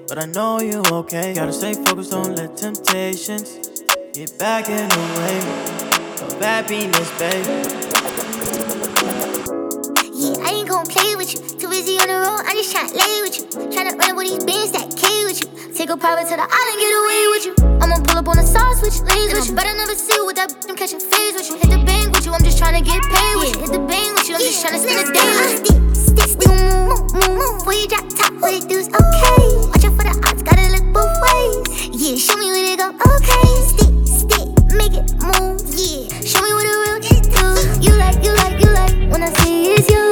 But 0.09 0.19
I 0.19 0.25
know 0.25 0.59
you 0.59 0.83
okay. 0.91 1.33
Gotta 1.33 1.53
stay 1.53 1.73
focused, 1.73 2.11
don't 2.11 2.35
let 2.35 2.57
temptations 2.57 3.83
get 4.11 4.37
back 4.37 4.67
in 4.67 4.85
the 4.89 5.03
way 5.17 5.37
of 6.25 6.41
happiness, 6.41 7.09
babe. 7.17 7.45
Yeah, 10.13 10.45
I 10.45 10.51
ain't 10.51 10.67
gon' 10.67 10.85
play 10.87 11.15
with 11.15 11.31
you. 11.33 11.39
Too 11.57 11.69
busy 11.69 11.99
on 11.99 12.07
the 12.09 12.15
road, 12.15 12.43
I'm 12.45 12.57
just 12.57 12.75
tryna 12.75 12.99
lay 12.99 13.21
with 13.21 13.37
you. 13.37 13.45
Tryna 13.71 13.97
run 13.97 14.11
up 14.11 14.17
with 14.17 14.27
these 14.27 14.43
bands 14.43 14.71
that. 14.73 14.90
Take 15.81 15.89
a 15.89 15.97
private 15.97 16.29
to 16.29 16.37
the 16.37 16.45
island, 16.45 16.77
get 16.77 16.93
away 16.93 17.21
with 17.33 17.43
you. 17.49 17.53
I'ma 17.81 17.97
pull 18.05 18.21
up 18.21 18.29
on 18.29 18.37
the 18.37 18.45
side, 18.45 18.77
switch 18.77 19.01
lanes 19.01 19.33
with 19.33 19.49
you. 19.49 19.55
But 19.57 19.65
I 19.65 19.73
never 19.73 19.95
see 19.95 20.13
you 20.13 20.27
with 20.27 20.35
that 20.35 20.53
b- 20.53 20.69
I'm 20.69 20.75
catching 20.77 21.01
phase 21.01 21.33
with 21.33 21.49
you. 21.49 21.57
Hit 21.57 21.73
the 21.73 21.81
bang 21.81 22.11
with 22.13 22.23
you, 22.23 22.31
I'm 22.37 22.43
just 22.45 22.61
tryna 22.61 22.85
get 22.85 23.01
paid 23.01 23.35
with 23.41 23.49
you. 23.49 23.65
Hit 23.65 23.71
the 23.73 23.81
bang 23.89 24.13
with 24.13 24.29
you, 24.29 24.37
I'm 24.37 24.45
just 24.45 24.61
tryna 24.61 24.77
spend 24.77 25.01
a 25.01 25.09
day 25.09 25.25
with 25.41 25.65
you. 25.65 25.81
Stick, 25.97 26.21
stick, 26.21 26.29
stick, 26.37 26.53
move, 26.53 27.01
move, 27.17 27.33
move. 27.33 27.65
Before 27.65 27.73
you 27.73 27.89
drop 27.89 28.05
top, 28.13 28.29
what 28.37 28.53
it 28.53 28.69
do's 28.69 28.93
okay. 28.93 29.41
Watch 29.73 29.81
out 29.81 29.97
for 29.97 30.05
the 30.05 30.13
odds, 30.21 30.45
gotta 30.45 30.69
look 30.69 30.85
both 30.93 31.17
ways. 31.17 31.65
Yeah, 31.97 32.13
show 32.13 32.37
me 32.37 32.53
where 32.53 32.61
they 32.61 32.77
go, 32.77 32.93
okay. 33.01 33.49
Stick, 33.73 33.89
stick, 34.05 34.53
make 34.77 34.93
it 34.93 35.09
move, 35.17 35.65
yeah. 35.65 36.13
Show 36.21 36.45
me 36.45 36.53
what 36.53 36.61
a 36.61 36.73
real 36.77 37.01
do. 37.01 37.17
You 37.81 37.97
like, 37.97 38.21
you 38.21 38.29
like, 38.37 38.53
you 38.61 38.69
like, 38.69 38.93
when 39.09 39.25
I 39.25 39.33
say 39.33 39.81
it's 39.81 39.89
yours. 39.89 40.10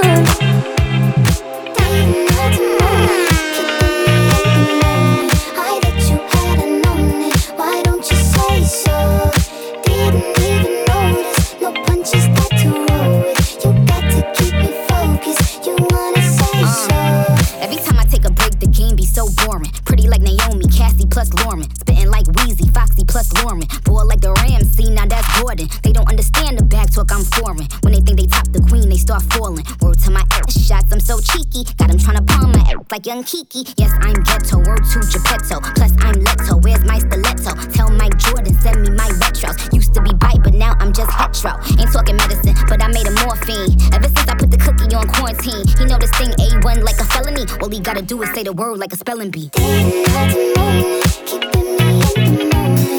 plus 23.09 23.33
Lauren. 23.41 23.65
Boy, 23.83 24.05
like 24.05 24.21
the 24.21 24.31
Rams, 24.45 24.69
see, 24.71 24.89
now 24.89 25.05
that's 25.05 25.25
Gordon. 25.41 25.67
They 25.83 25.91
don't 25.91 26.07
understand 26.07 26.59
the 26.59 26.63
back 26.63 26.93
talk, 26.93 27.11
I'm 27.11 27.25
foreign. 27.25 27.67
When 27.81 27.91
they 27.93 28.01
think 28.01 28.21
they 28.21 28.29
top 28.29 28.47
the 28.53 28.61
queen, 28.61 28.87
they 28.87 28.97
start 28.97 29.23
falling. 29.33 29.65
Word 29.81 29.97
to 30.05 30.11
my 30.11 30.23
ass 30.31 30.53
shots, 30.53 30.93
I'm 30.93 31.01
so 31.01 31.19
cheeky. 31.19 31.65
Got 31.77 31.89
them 31.89 31.97
tryna 31.97 32.25
palm 32.29 32.53
my 32.53 32.61
ass 32.69 32.85
like 32.91 33.05
young 33.05 33.23
Kiki. 33.23 33.65
Yes, 33.77 33.91
I'm 33.99 34.21
ghetto, 34.23 34.61
word 34.61 34.85
to 34.93 34.99
Geppetto. 35.09 35.59
Plus, 35.75 35.93
I'm 35.99 36.21
Leto, 36.21 36.61
where's 36.61 36.85
my 36.85 36.99
stiletto? 37.01 37.57
Tell 37.73 37.89
Mike 37.89 38.17
Jordan, 38.17 38.53
send 38.61 38.81
me 38.85 38.89
my 38.93 39.09
retros. 39.17 39.57
Used 39.73 39.93
to 39.95 40.01
be 40.01 40.13
bite, 40.13 40.41
but 40.43 40.53
now 40.53 40.77
I'm 40.79 40.93
just 40.93 41.11
hetero. 41.11 41.57
Ain't 41.81 41.91
talking 41.91 42.15
medicine, 42.15 42.55
but 42.69 42.81
I 42.81 42.87
made 42.87 43.07
a 43.09 43.15
morphine. 43.25 43.73
Ever 43.91 44.07
since 44.07 44.29
I 44.29 44.35
put 44.37 44.51
the 44.51 44.61
cookie 44.61 44.93
on 44.93 45.09
quarantine, 45.09 45.65
he 45.77 45.85
know 45.85 45.97
this 45.97 46.13
thing 46.13 46.29
A1 46.37 46.85
like 46.85 46.99
a 47.01 47.05
felony. 47.09 47.45
All 47.61 47.69
he 47.69 47.79
gotta 47.79 48.01
do 48.01 48.21
is 48.21 48.29
say 48.33 48.43
the 48.43 48.53
word 48.53 48.77
like 48.77 48.93
a 48.93 48.97
spelling 48.97 49.31
bee. 49.31 49.49
Keeping 49.49 49.89
me 49.89 50.05
at 50.13 50.33
the 52.15 52.45
moment. 52.49 52.98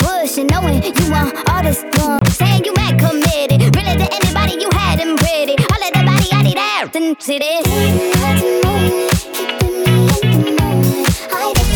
and 0.21 0.51
knowing 0.51 0.83
you 0.83 1.11
want 1.11 1.33
all 1.49 1.63
this 1.63 1.83
one. 1.97 2.23
Saying 2.27 2.63
you 2.63 2.73
mad 2.75 2.99
committed, 2.99 3.75
really 3.75 3.97
to 3.97 4.07
anybody 4.13 4.53
you 4.61 4.69
had 4.71 4.99
them 4.99 5.17
pretty. 5.17 5.55
All 5.57 5.81
of 5.81 5.93
the 5.93 6.03
body 6.05 6.29
I 6.31 6.43
need 6.43 6.59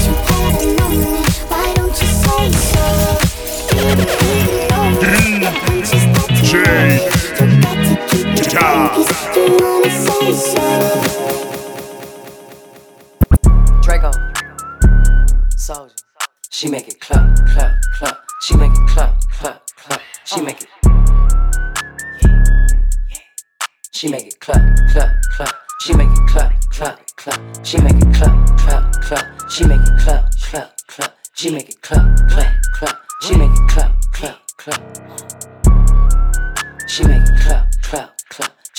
you 0.06 0.14
hadn't 0.28 0.78
known 0.78 0.94
it. 1.24 1.28
Why 1.50 1.74
don't 1.74 2.00
you 2.00 2.08
say 2.08 2.52
so? 4.50 4.55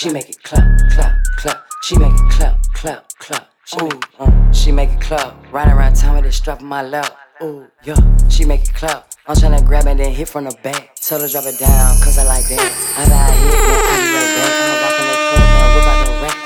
She 0.06 0.12
make 0.12 0.28
it 0.28 0.40
clap, 0.44 0.62
clap, 0.92 1.16
clap. 1.36 1.66
She 1.82 1.98
make 1.98 2.12
it 2.12 2.30
clap, 2.30 2.62
clap, 2.74 3.08
clap. 3.18 3.50
Ooh, 3.82 3.90
uh, 4.20 4.52
she 4.52 4.70
make 4.70 4.90
it 4.90 5.00
clap. 5.00 5.34
Riding 5.52 5.74
around 5.74 5.96
town 5.96 6.14
with 6.14 6.26
it 6.26 6.30
strap 6.30 6.60
on 6.60 6.66
my 6.66 6.80
lap. 6.80 7.12
Ooh, 7.42 7.66
yeah, 7.82 7.96
she 8.28 8.44
make 8.44 8.62
it 8.62 8.72
clap. 8.72 9.10
I'm 9.26 9.34
tryna 9.34 9.66
grab 9.66 9.88
it 9.88 9.96
then 9.96 10.12
hit 10.12 10.28
from 10.28 10.44
the 10.44 10.56
back. 10.62 10.94
Tell 10.94 11.20
her 11.20 11.26
drop 11.26 11.46
it 11.46 11.58
down, 11.58 11.98
cause 12.04 12.18
I 12.18 12.24
like 12.24 12.46
that. 12.46 12.94
I 12.98 13.08
got 13.08 13.34
hit, 13.34 13.52
I 13.52 13.96
be 13.98 14.14
right 14.14 14.30
back. 14.38 14.52
I'm 14.62 14.82
rocking 14.84 15.15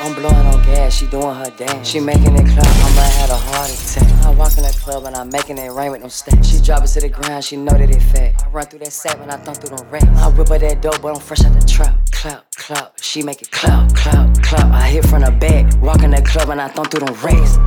I'm 0.02 0.14
blowing 0.14 0.34
on 0.34 0.62
gas, 0.62 0.94
she 0.94 1.06
doing 1.08 1.34
her 1.34 1.50
dance. 1.58 1.86
She 1.86 2.00
making 2.00 2.34
it 2.34 2.46
clap, 2.46 2.66
I 2.66 2.96
might 2.96 3.12
have 3.20 3.30
a 3.30 3.36
heart 3.36 3.70
attack. 3.70 4.24
I 4.24 4.30
walk 4.30 4.56
in 4.56 4.62
the 4.62 4.72
club 4.82 5.04
and 5.04 5.14
I'm 5.14 5.28
making 5.28 5.58
it 5.58 5.70
rain 5.72 5.90
with 5.92 6.00
no 6.00 6.08
stacks. 6.08 6.48
She 6.48 6.58
drop 6.60 6.82
it 6.84 6.86
to 6.88 7.00
the 7.00 7.10
ground, 7.10 7.44
she 7.44 7.56
know 7.56 7.72
that 7.72 7.90
it 7.90 8.00
fat. 8.00 8.42
I 8.46 8.48
run 8.48 8.66
through 8.66 8.78
that 8.80 8.92
sack 8.92 9.18
when 9.20 9.30
I 9.30 9.36
thump 9.36 9.58
through 9.58 9.76
the 9.76 9.84
racks. 9.84 10.06
I 10.06 10.28
whip 10.28 10.48
her 10.48 10.58
that 10.58 10.80
dope, 10.80 11.02
but 11.02 11.14
I'm 11.14 11.20
fresh 11.20 11.44
out 11.44 11.52
the 11.52 11.66
trap. 11.66 11.98
Clap, 12.12 12.50
clap, 12.56 12.98
she 13.00 13.22
make 13.22 13.42
it 13.42 13.50
clap, 13.50 13.94
clap, 13.94 14.42
clap. 14.42 14.72
I 14.72 14.88
hit 14.88 15.04
from 15.04 15.20
the 15.20 15.32
back, 15.32 15.70
walk 15.82 16.02
in 16.02 16.12
the 16.12 16.22
club 16.22 16.48
and 16.48 16.62
I 16.62 16.68
thump 16.68 16.90
through 16.90 17.06
the 17.06 17.12
racks. 17.20 17.58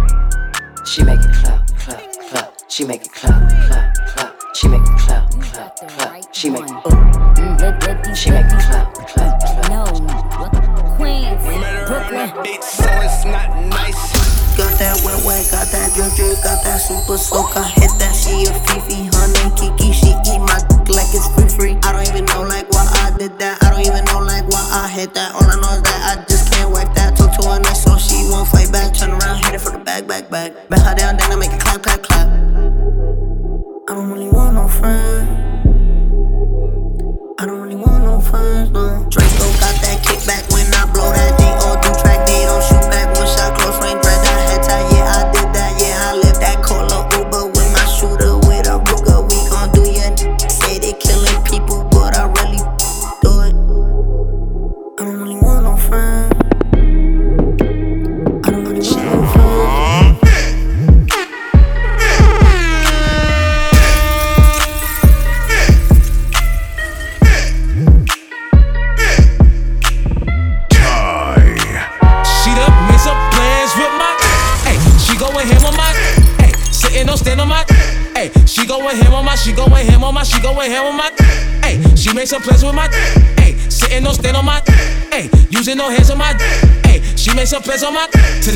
She 0.89 1.03
make 1.03 1.19
it 1.19 1.33
clap, 1.35 1.67
clap, 1.77 2.01
clap. 2.29 2.53
She 2.67 2.83
make 2.83 3.05
it 3.05 3.11
clap, 3.11 3.49
clap, 3.67 3.95
clap. 4.07 4.55
She 4.55 4.67
make 4.67 4.81
it 4.81 4.97
clap, 4.97 5.29
clap, 5.39 5.75
clap. 5.77 6.35
She 6.35 6.49
make 6.49 6.63
it. 6.63 8.17
She 8.17 8.31
make 8.31 8.45
it 8.45 8.61
clap, 8.61 8.93
clap, 8.93 9.39
clap. 9.39 10.22
um 16.03 16.09
dia 16.09 16.35
da 16.35 16.77
super 16.77 17.17
soca. 17.17 17.82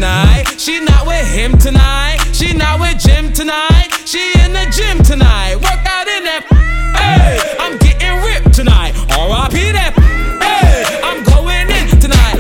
Tonight, 0.08 0.56
she 0.58 0.80
not 0.80 1.06
with 1.06 1.28
him 1.28 1.58
tonight. 1.58 2.20
She 2.32 2.54
not 2.54 2.80
with 2.80 2.98
Jim 2.98 3.34
tonight. 3.34 3.90
She 4.06 4.32
in 4.40 4.54
the 4.54 4.66
gym 4.72 5.04
tonight. 5.04 5.56
Work 5.56 5.84
out 5.84 6.08
in 6.08 6.24
that. 6.24 6.48
Hey, 6.96 7.42
I'm 7.60 7.78
getting 7.78 8.16
ripped 8.24 8.56
tonight. 8.56 8.96
R.I.P. 9.12 9.74
that. 9.74 9.92
Hey, 10.40 11.02
I'm 11.04 11.26
going 11.26 11.68
in 11.68 12.00
tonight. 12.00 12.40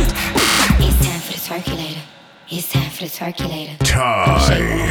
It's 0.79 0.95
time 1.05 1.19
for 1.19 1.33
the 1.33 1.39
circulator. 1.39 2.01
It's 2.47 2.71
time 2.71 2.89
for 2.89 3.03
the 3.03 3.09
circulator. 3.09 3.75
Tie. 3.83 4.86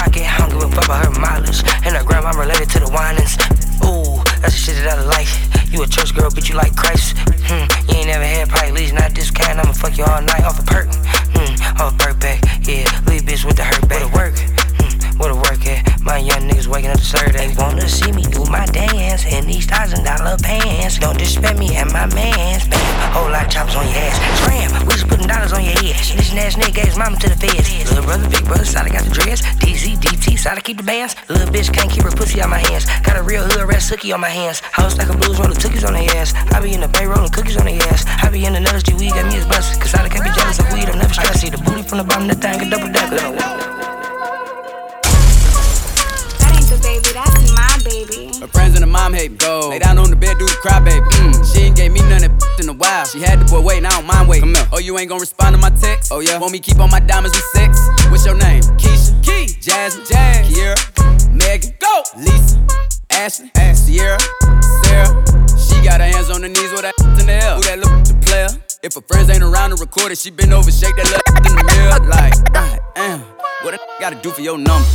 I 0.00 0.08
get 0.08 0.26
hungry 0.26 0.58
with 0.64 0.72
about 0.72 1.04
her 1.04 1.20
mileage. 1.20 1.62
And 1.84 1.94
her 1.96 2.04
grandma 2.04 2.30
related 2.30 2.70
to 2.70 2.80
the 2.80 2.88
whinings. 2.88 3.36
Ooh, 3.84 4.16
that's 4.40 4.56
the 4.56 4.60
shit 4.60 4.76
that 4.84 4.98
I 4.98 5.04
like. 5.04 5.28
You 5.70 5.82
a 5.82 5.86
church 5.86 6.14
girl, 6.14 6.30
but 6.32 6.48
you 6.48 6.56
like 6.56 6.74
Christ. 6.74 7.16
Hmm, 7.44 7.68
you 7.88 7.98
ain't 7.98 8.06
never 8.08 8.24
had 8.24 8.48
pipe, 8.48 8.72
least 8.72 8.94
not 8.94 9.14
this 9.14 9.30
kind. 9.30 9.60
I'ma 9.60 9.72
fuck 9.72 9.96
you 9.98 10.04
all 10.04 10.22
night 10.22 10.42
off 10.44 10.58
a 10.58 10.62
perk. 10.62 10.88
Hmm, 11.36 11.80
off 11.80 11.94
a 11.94 11.96
perk 11.96 12.18
back. 12.20 12.40
Yeah, 12.66 12.88
leave 13.06 13.22
bitch 13.22 13.44
with 13.44 13.56
the 13.56 13.64
hurt 13.64 13.88
back. 13.88 14.02
With 14.02 14.12
the 14.12 14.16
work. 14.16 14.59
What 15.20 15.30
a 15.30 15.36
work 15.36 15.66
at? 15.68 16.00
My 16.00 16.16
young 16.16 16.48
niggas 16.48 16.66
waking 16.66 16.88
up 16.88 16.96
to 16.96 17.04
serve. 17.04 17.36
They 17.36 17.52
wanna 17.52 17.86
see 17.86 18.10
me 18.10 18.22
do 18.22 18.42
my 18.48 18.64
dance 18.64 19.26
in 19.28 19.44
these 19.44 19.66
thousand 19.66 20.04
dollar 20.04 20.38
pants. 20.40 20.96
Don't 20.96 21.18
disrespect 21.18 21.58
me 21.58 21.76
and 21.76 21.92
my 21.92 22.06
mans. 22.16 22.64
Bam, 22.72 23.12
whole 23.12 23.28
lot 23.28 23.44
of 23.44 23.52
choppers 23.52 23.76
on 23.76 23.84
your 23.84 24.00
ass. 24.00 24.16
Scram, 24.40 24.72
we 24.88 24.96
just 24.96 25.08
putting 25.08 25.28
dollars 25.28 25.52
on 25.52 25.62
your 25.62 25.76
head. 25.76 25.92
This 26.16 26.32
ass 26.32 26.56
nigga 26.56 26.72
gave 26.72 26.88
his 26.88 26.96
mama 26.96 27.18
to 27.20 27.28
the 27.28 27.36
feds. 27.36 27.68
Little 27.90 28.02
brother, 28.02 28.30
big 28.30 28.46
brother, 28.46 28.64
side 28.64 28.88
I 28.88 28.96
got 28.96 29.04
the 29.04 29.10
dress. 29.10 29.42
DZ, 29.60 30.00
DT, 30.00 30.38
side 30.38 30.64
keep 30.64 30.78
the 30.78 30.88
bands. 30.88 31.14
Little 31.28 31.52
bitch 31.52 31.70
can't 31.70 31.92
keep 31.92 32.04
her 32.04 32.16
pussy 32.16 32.40
out 32.40 32.48
my 32.48 32.64
hands. 32.72 32.86
Got 33.04 33.18
a 33.18 33.22
real 33.22 33.44
hood 33.44 33.68
red 33.68 33.84
sookie 33.84 34.14
on 34.14 34.20
my 34.20 34.32
hands. 34.32 34.60
House 34.72 34.96
like 34.96 35.10
a 35.10 35.16
blues 35.18 35.38
rolling 35.38 35.60
cookies 35.60 35.84
on 35.84 35.92
their 35.92 36.08
ass. 36.16 36.32
I 36.48 36.64
be 36.64 36.72
in 36.72 36.80
the 36.80 36.88
bay 36.88 37.04
rolling 37.04 37.28
cookies 37.28 37.58
on 37.58 37.66
their 37.66 37.76
ass. 37.92 38.08
I 38.24 38.30
be 38.30 38.46
in 38.46 38.54
the 38.54 38.60
nutters, 38.60 38.84
G 38.84 38.94
weed 38.94 39.12
got 39.12 39.28
me 39.28 39.36
as 39.36 39.44
bust. 39.44 39.78
Cause 39.82 39.92
I 39.92 40.08
can't 40.08 40.24
be 40.24 40.32
jealous 40.32 40.58
of 40.60 40.72
weed, 40.72 40.88
I'm 40.88 40.96
never 40.96 41.12
stressed. 41.12 41.40
See 41.44 41.50
the 41.50 41.58
booty 41.58 41.82
from 41.82 41.98
the 41.98 42.04
bottom, 42.04 42.26
the 42.26 42.34
thing, 42.34 42.56
a 42.56 42.70
double. 42.70 42.88
That 42.88 43.69
baby. 48.06 48.30
Her 48.38 48.46
friends 48.48 48.74
and 48.74 48.84
her 48.84 48.90
mom 48.90 49.12
hate 49.14 49.32
me. 49.32 49.36
Go. 49.36 49.68
Lay 49.70 49.78
down 49.78 49.98
on 49.98 50.10
the 50.10 50.16
bed, 50.16 50.38
do 50.38 50.46
the 50.46 50.58
cry, 50.60 50.80
baby. 50.80 51.04
Mm. 51.04 51.54
She 51.54 51.62
ain't 51.62 51.76
gave 51.76 51.92
me 51.92 52.00
none 52.00 52.24
of 52.24 52.38
that 52.38 52.60
in 52.60 52.68
a 52.68 52.72
while. 52.72 53.04
She 53.06 53.20
had 53.20 53.40
the 53.40 53.44
boy 53.44 53.60
waiting, 53.60 53.86
I 53.86 53.90
don't 53.90 54.06
mind 54.06 54.28
waiting. 54.28 54.52
Come 54.52 54.54
here. 54.54 54.68
Oh, 54.72 54.78
you 54.78 54.98
ain't 54.98 55.08
gonna 55.08 55.20
respond 55.20 55.54
to 55.54 55.60
my 55.60 55.70
text? 55.70 56.12
Oh, 56.12 56.20
yeah. 56.20 56.38
Want 56.38 56.52
me 56.52 56.58
keep 56.58 56.78
on 56.80 56.90
my 56.90 57.00
diamonds 57.00 57.36
with 57.36 57.44
sex? 57.52 57.80
What's 58.10 58.24
your 58.24 58.36
name? 58.36 58.62
Keisha. 58.78 59.12
Key. 59.22 59.46
Jasmine. 59.60 60.06
Jazz. 60.06 60.48
Kiera. 60.48 60.76
Megan. 61.32 61.74
Go. 61.78 62.02
Lisa. 62.16 62.60
Ashley. 63.10 63.50
Ash. 63.56 63.76
Sierra. 63.76 64.18
Sarah. 64.84 65.12
She 65.58 65.76
got 65.84 66.00
her 66.00 66.06
hands 66.06 66.30
on 66.30 66.42
her 66.42 66.48
knees 66.48 66.70
with 66.72 66.82
that 66.82 66.94
in 67.20 67.26
the 67.26 67.32
air. 67.32 67.54
Who 67.56 67.62
that 67.62 67.78
look 67.78 68.04
the 68.04 68.14
player? 68.26 68.48
If 68.82 68.94
her 68.94 69.02
friends 69.02 69.28
ain't 69.28 69.42
around 69.42 69.70
to 69.70 69.76
record 69.76 70.12
it, 70.12 70.18
she 70.18 70.30
been 70.30 70.52
over, 70.52 70.70
shake 70.70 70.96
that 70.96 71.04
little 71.04 71.36
in 71.50 71.56
the 71.56 71.64
mirror. 71.64 72.08
Like, 72.08 72.34
God 72.52 72.80
damn. 72.94 73.20
What 73.62 73.74
I 73.74 73.78
gotta 74.00 74.16
do 74.16 74.30
for 74.30 74.40
your 74.40 74.56
number? 74.56 74.88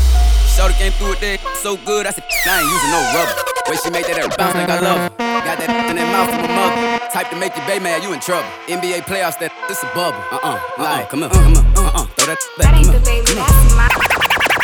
Shorty 0.56 0.74
came 0.76 0.92
through 0.94 1.10
with 1.10 1.20
that 1.20 1.40
so 1.60 1.76
good, 1.76 2.08
I 2.08 2.12
said, 2.12 2.24
I 2.48 2.64
ain't 2.64 2.70
using 2.72 2.92
no 2.96 3.02
rubber. 3.12 3.36
Way 3.68 3.76
she 3.76 3.90
make 3.92 4.08
that 4.08 4.16
air 4.16 4.30
bounce 4.40 4.56
like 4.56 4.70
I 4.70 4.80
love 4.80 5.00
her. 5.04 5.10
Got 5.20 5.60
that 5.60 5.68
in 5.92 6.00
that 6.00 6.08
mouth 6.16 6.32
from 6.32 6.48
her 6.48 6.56
mother. 6.56 7.12
Type 7.12 7.30
to 7.32 7.36
make 7.36 7.52
you 7.58 7.64
bay 7.68 7.80
mad, 7.80 8.04
you 8.04 8.14
in 8.14 8.22
trouble. 8.24 8.48
NBA 8.72 9.04
playoffs, 9.04 9.36
that 9.44 9.52
this 9.68 9.84
a 9.84 9.90
bubble. 9.92 10.22
Uh 10.32 10.56
uh, 10.56 10.60
like, 10.80 11.10
come 11.10 11.24
on, 11.24 11.30
come 11.30 11.60
on, 11.60 11.66
uh 11.76 11.92
uh, 11.92 12.06
throw 12.16 12.32
that 12.32 12.40
back. 12.56 12.72
That 12.72 12.78
ain't 12.80 12.88
come 12.88 12.96
the 12.96 13.04
baby, 13.04 13.36
that's 13.36 13.76
my 13.76 13.92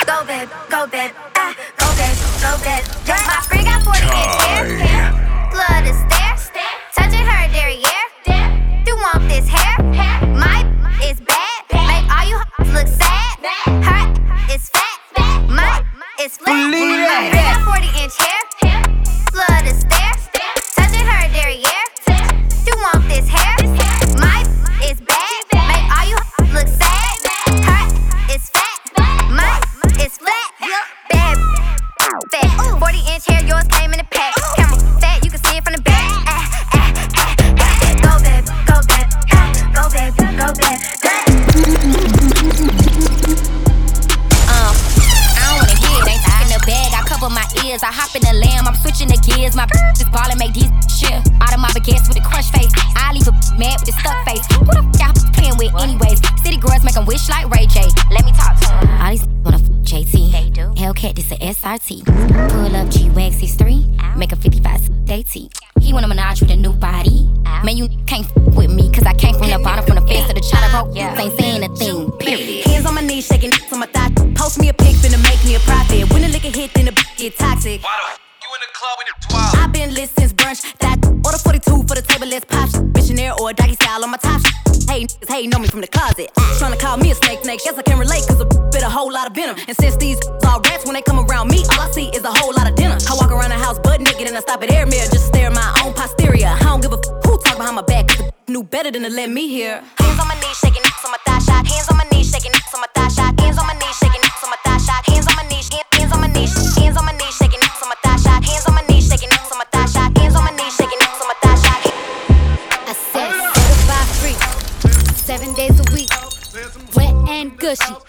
Go 0.07 0.23
babe, 0.23 0.47
go 0.71 0.87
babe, 0.87 1.11
ah, 1.35 1.51
go 1.75 1.87
babe, 1.99 2.17
go 2.39 2.51
babe. 2.63 2.83
My 3.27 3.39
friend 3.43 3.65
got 3.67 3.83
40 3.83 3.99
inch 3.99 4.35
hair. 4.47 5.11
Love 5.51 5.83
to 5.83 5.93
stare, 6.07 6.39
touching 6.95 7.25
her 7.27 7.43
derriere. 7.51 7.99
You 8.87 8.95
want 8.95 9.27
this 9.27 9.43
hair? 9.43 9.75
My 10.39 10.63
is 11.03 11.19
bad, 11.19 11.59
make 11.75 12.07
all 12.07 12.23
you 12.31 12.39
hoes 12.39 12.71
look 12.71 12.87
sad. 12.87 13.43
Her 13.83 14.07
is 14.55 14.63
fat, 14.69 14.79
my 14.79 14.80
is 16.21 16.37
flat. 16.37 16.69
Friend 16.69 17.33
got 17.33 17.65
40 17.65 17.87
inch 18.03 18.15
hair. 18.21 18.41
Love 19.33 19.63
to 19.65 19.73
stare, 19.73 20.13
touching 20.77 21.05
her 21.05 21.25
derriere. 21.33 21.85
You 22.67 22.73
want 22.77 23.09
this 23.09 23.27
hair? 23.27 23.55
My 24.21 24.45
is 24.85 25.01
bad, 25.01 25.41
make 25.49 25.87
all 25.97 26.05
you 26.05 26.17
look 26.53 26.67
sad. 26.67 27.17
Her 27.65 27.83
is 28.35 28.49
fat, 28.53 28.79
my 29.33 29.57
is 30.03 30.17
flat. 30.17 30.51
Bad, 31.09 31.37
fat. 32.29 32.79
40 32.79 32.97
inch 33.13 33.25
hair, 33.25 33.41
yours 33.47 33.65
came 33.69 33.91
in 33.91 33.99
a 33.99 34.03
pack. 34.03 34.35
Camera 34.55 34.77
fat, 35.01 35.23
you 35.25 35.31
can 35.31 35.43
see 35.43 35.57
it 35.57 35.63
from 35.63 35.73
the 35.73 35.81
back. 35.81 36.20
Switching 48.91 49.07
the 49.07 49.19
gears. 49.23 49.55
My 49.55 49.65
just 49.95 50.11
ball 50.11 50.27
and 50.29 50.39
make 50.39 50.53
these 50.53 50.69
shit 50.91 51.13
out 51.41 51.53
of 51.53 51.59
my 51.59 51.69
baguettes 51.71 52.07
with 52.07 52.17
a 52.17 52.25
crush 52.27 52.51
face. 52.51 52.71
I 52.95 53.13
leave 53.13 53.27
a 53.27 53.33
mad 53.57 53.79
with 53.79 53.89
a 53.89 53.95
stuck 53.95 54.19
face. 54.27 54.43
Who 54.59 54.65
the 54.67 54.83
f 54.83 54.99
y'all 54.99 55.15
playing 55.33 55.57
with 55.57 55.71
anyways? 55.79 56.19
City 56.43 56.57
girls 56.57 56.83
make 56.83 56.97
'em 56.97 57.05
wish 57.05 57.29
like 57.29 57.47
Ray 57.49 57.65
J. 57.67 57.87
Let 58.11 58.25
me 58.25 58.33
talk 58.33 58.59
to 58.59 58.67
'em. 58.67 59.01
All 59.01 59.11
these 59.11 59.25
wanna 59.43 59.57
f 59.57 59.67
JT. 59.83 60.31
They 60.31 60.49
do. 60.51 60.73
Hellcat, 60.75 61.15
this 61.15 61.31
a 61.31 61.37
SRT. 61.39 62.03
Pull 62.51 62.75
up 62.75 62.89
G-Wax 62.89 63.55
3 63.55 63.87
Make 64.15 64.31
a 64.31 64.35
55 64.35 65.09
AT. 65.09 65.33
He 65.79 65.93
wanna 65.93 66.07
menage 66.07 66.41
with 66.41 66.51
a 66.51 66.55
new 66.55 66.73
body. 66.73 67.29
Man, 67.63 67.77
you 67.77 67.87
can't 68.05 68.25
f 68.25 68.31
with 68.55 68.71
me, 68.71 68.91
cause 68.91 69.05
I 69.05 69.13
came 69.13 69.35
from 69.37 69.49
the 69.49 69.59
bottom, 69.59 69.85
from 69.85 69.95
the 69.95 70.05
fence 70.07 70.27
to 70.27 70.33
the 70.33 70.41
chopper 70.41 70.69
broke. 70.71 70.97
Ain't 70.97 71.39
saying 71.39 71.63
a 71.63 71.69
thing, 71.75 72.11
period. 72.19 72.65
Hands 72.65 72.85
on 72.85 72.95
my 72.95 73.01
knees, 73.01 73.27
shaking 73.27 73.51
on 73.71 73.79
my 73.79 73.85
thigh. 73.87 74.09
Post 74.35 74.59
me 74.59 74.69
a 74.69 74.73
pic, 74.73 74.95
finna 74.95 75.21
make 75.23 75.43
me 75.45 75.55
a 75.55 75.59
profit. 75.59 76.11
When 76.11 76.21
the 76.23 76.29
liquor 76.29 76.49
hit, 76.49 76.73
then 76.73 76.85
the 76.85 76.91
b- 76.91 77.01
get 77.17 77.37
toxic. 77.37 77.81
I've 79.61 79.71
been 79.71 79.93
lit 79.93 80.09
since 80.17 80.33
brunch. 80.33 80.61
That 80.79 80.97
order 81.25 81.37
42 81.37 81.83
for 81.87 81.95
the 81.95 82.01
table, 82.01 82.27
let's 82.27 82.45
pop. 82.45 82.69
shit. 82.69 82.81
Missionaire 82.95 83.33
or 83.39 83.53
doggy 83.53 83.75
style 83.75 84.03
on 84.03 84.09
my 84.11 84.17
top. 84.17 84.41
shit. 84.41 84.89
Hey, 84.89 85.05
niggas, 85.05 85.29
hey, 85.29 85.47
know 85.47 85.59
me 85.59 85.67
from 85.67 85.81
the 85.81 85.87
closet. 85.87 86.31
Tryna 86.59 86.79
call 86.79 86.97
me 86.97 87.11
a 87.11 87.15
snake, 87.15 87.43
snake. 87.43 87.61
Guess 87.63 87.77
I 87.77 87.83
can 87.83 87.99
relate, 87.99 88.25
cause 88.27 88.41
a 88.41 88.45
bit 88.45 88.81
a 88.83 88.89
whole 88.89 89.11
lot 89.11 89.27
of 89.27 89.35
venom. 89.35 89.55
And 89.67 89.77
since 89.77 89.95
these 89.97 90.17
all 90.47 90.59
rats, 90.61 90.85
when 90.85 90.95
they 90.95 91.01
come 91.01 91.19
around 91.19 91.49
me, 91.49 91.63
all 91.71 91.81
I 91.81 91.91
see 91.91 92.09
is 92.09 92.23
a 92.23 92.31
whole 92.31 92.53
lot 92.53 92.67
of 92.69 92.75
dinner. 92.75 92.97
I 93.07 93.13
walk 93.13 93.31
around 93.31 93.49
the 93.49 93.61
house 93.61 93.77
butt 93.79 94.01
naked 94.01 94.27
and 94.27 94.35
I 94.35 94.39
stop 94.41 94.63
at 94.63 94.71
air 94.71 94.85
mirror 94.85 95.07
just 95.11 95.27
stare 95.27 95.47
at 95.47 95.53
my 95.53 95.81
own 95.85 95.93
posterior. 95.93 96.47
I 96.47 96.59
don't 96.63 96.81
give 96.81 96.91
a 96.93 96.97
f- 96.97 97.25
who 97.25 97.37
talk 97.37 97.57
behind 97.57 97.75
my 97.75 97.83
back, 97.83 98.07
cause 98.07 98.17
the 98.17 98.51
knew 98.51 98.63
better 98.63 98.91
than 98.91 99.03
to 99.03 99.09
let 99.09 99.29
me 99.29 99.47
hear. 99.47 99.83
Hands 99.99 100.19
on 100.19 100.27
my 100.27 100.35
knees, 100.41 100.57
shaking 100.57 100.81
nicks 100.81 101.05
on 101.05 101.11
my 101.11 101.17
thigh 101.25 101.39
shot. 101.39 101.65
Hands 101.67 101.90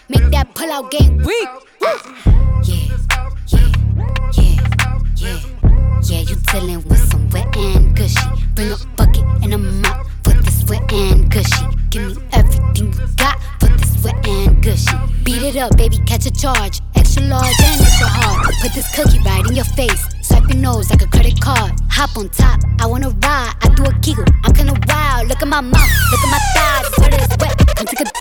make 0.09 0.29
that 0.33 0.53
pull 0.57 0.73
out 0.73 0.91
game 0.91 1.19
weak. 1.19 1.49
Yeah, 1.81 1.97
yeah, 2.65 2.99
yeah, 3.47 4.59
yeah, 5.17 5.39
yeah. 6.03 6.21
You 6.21 6.37
dealing 6.51 6.83
with 6.89 6.99
some 7.09 7.31
wet 7.31 7.57
and 7.57 7.95
gushy. 7.95 8.19
Bring 8.57 8.73
a 8.73 8.77
bucket 8.97 9.23
and 9.45 9.55
a 9.55 9.59
mop 9.59 10.07
for 10.25 10.33
this 10.33 10.65
wet 10.69 10.93
and 10.93 11.31
gushy. 11.31 11.65
Give 11.91 12.17
me 12.17 12.25
everything 12.33 12.93
you 12.93 13.07
got 13.17 13.39
for 13.61 13.69
this 13.69 14.03
wet 14.03 14.27
and 14.27 14.61
gushy. 14.65 14.97
Beat 15.23 15.43
it 15.43 15.57
up, 15.57 15.77
baby, 15.77 15.99
catch 16.07 16.27
a 16.27 16.33
charge. 16.33 16.81
Extra 16.97 17.23
large 17.23 17.47
and 17.63 17.81
extra 17.81 18.09
hard. 18.09 18.53
Put 18.63 18.75
this 18.75 18.93
cookie 18.97 19.21
right 19.21 19.47
in 19.47 19.55
your 19.55 19.65
face. 19.77 20.09
Swipe 20.23 20.49
your 20.49 20.59
nose 20.59 20.91
like 20.91 21.03
a 21.03 21.07
credit 21.07 21.41
card. 21.41 21.71
Hop 21.89 22.17
on 22.17 22.29
top, 22.31 22.59
I 22.81 22.87
wanna 22.87 23.11
ride. 23.11 23.55
I 23.63 23.69
do 23.77 23.85
a 23.85 23.93
giggle, 24.01 24.25
I'm 24.43 24.53
kinda 24.55 24.75
wild. 24.89 25.29
Look 25.29 25.41
at 25.41 25.47
my 25.47 25.61
mouth, 25.61 25.91
look 26.11 26.21
at 26.21 26.31
my 26.33 26.41
thighs. 26.53 26.89
It's 27.15 27.29
wet, 27.29 27.41
wet. 27.41 27.52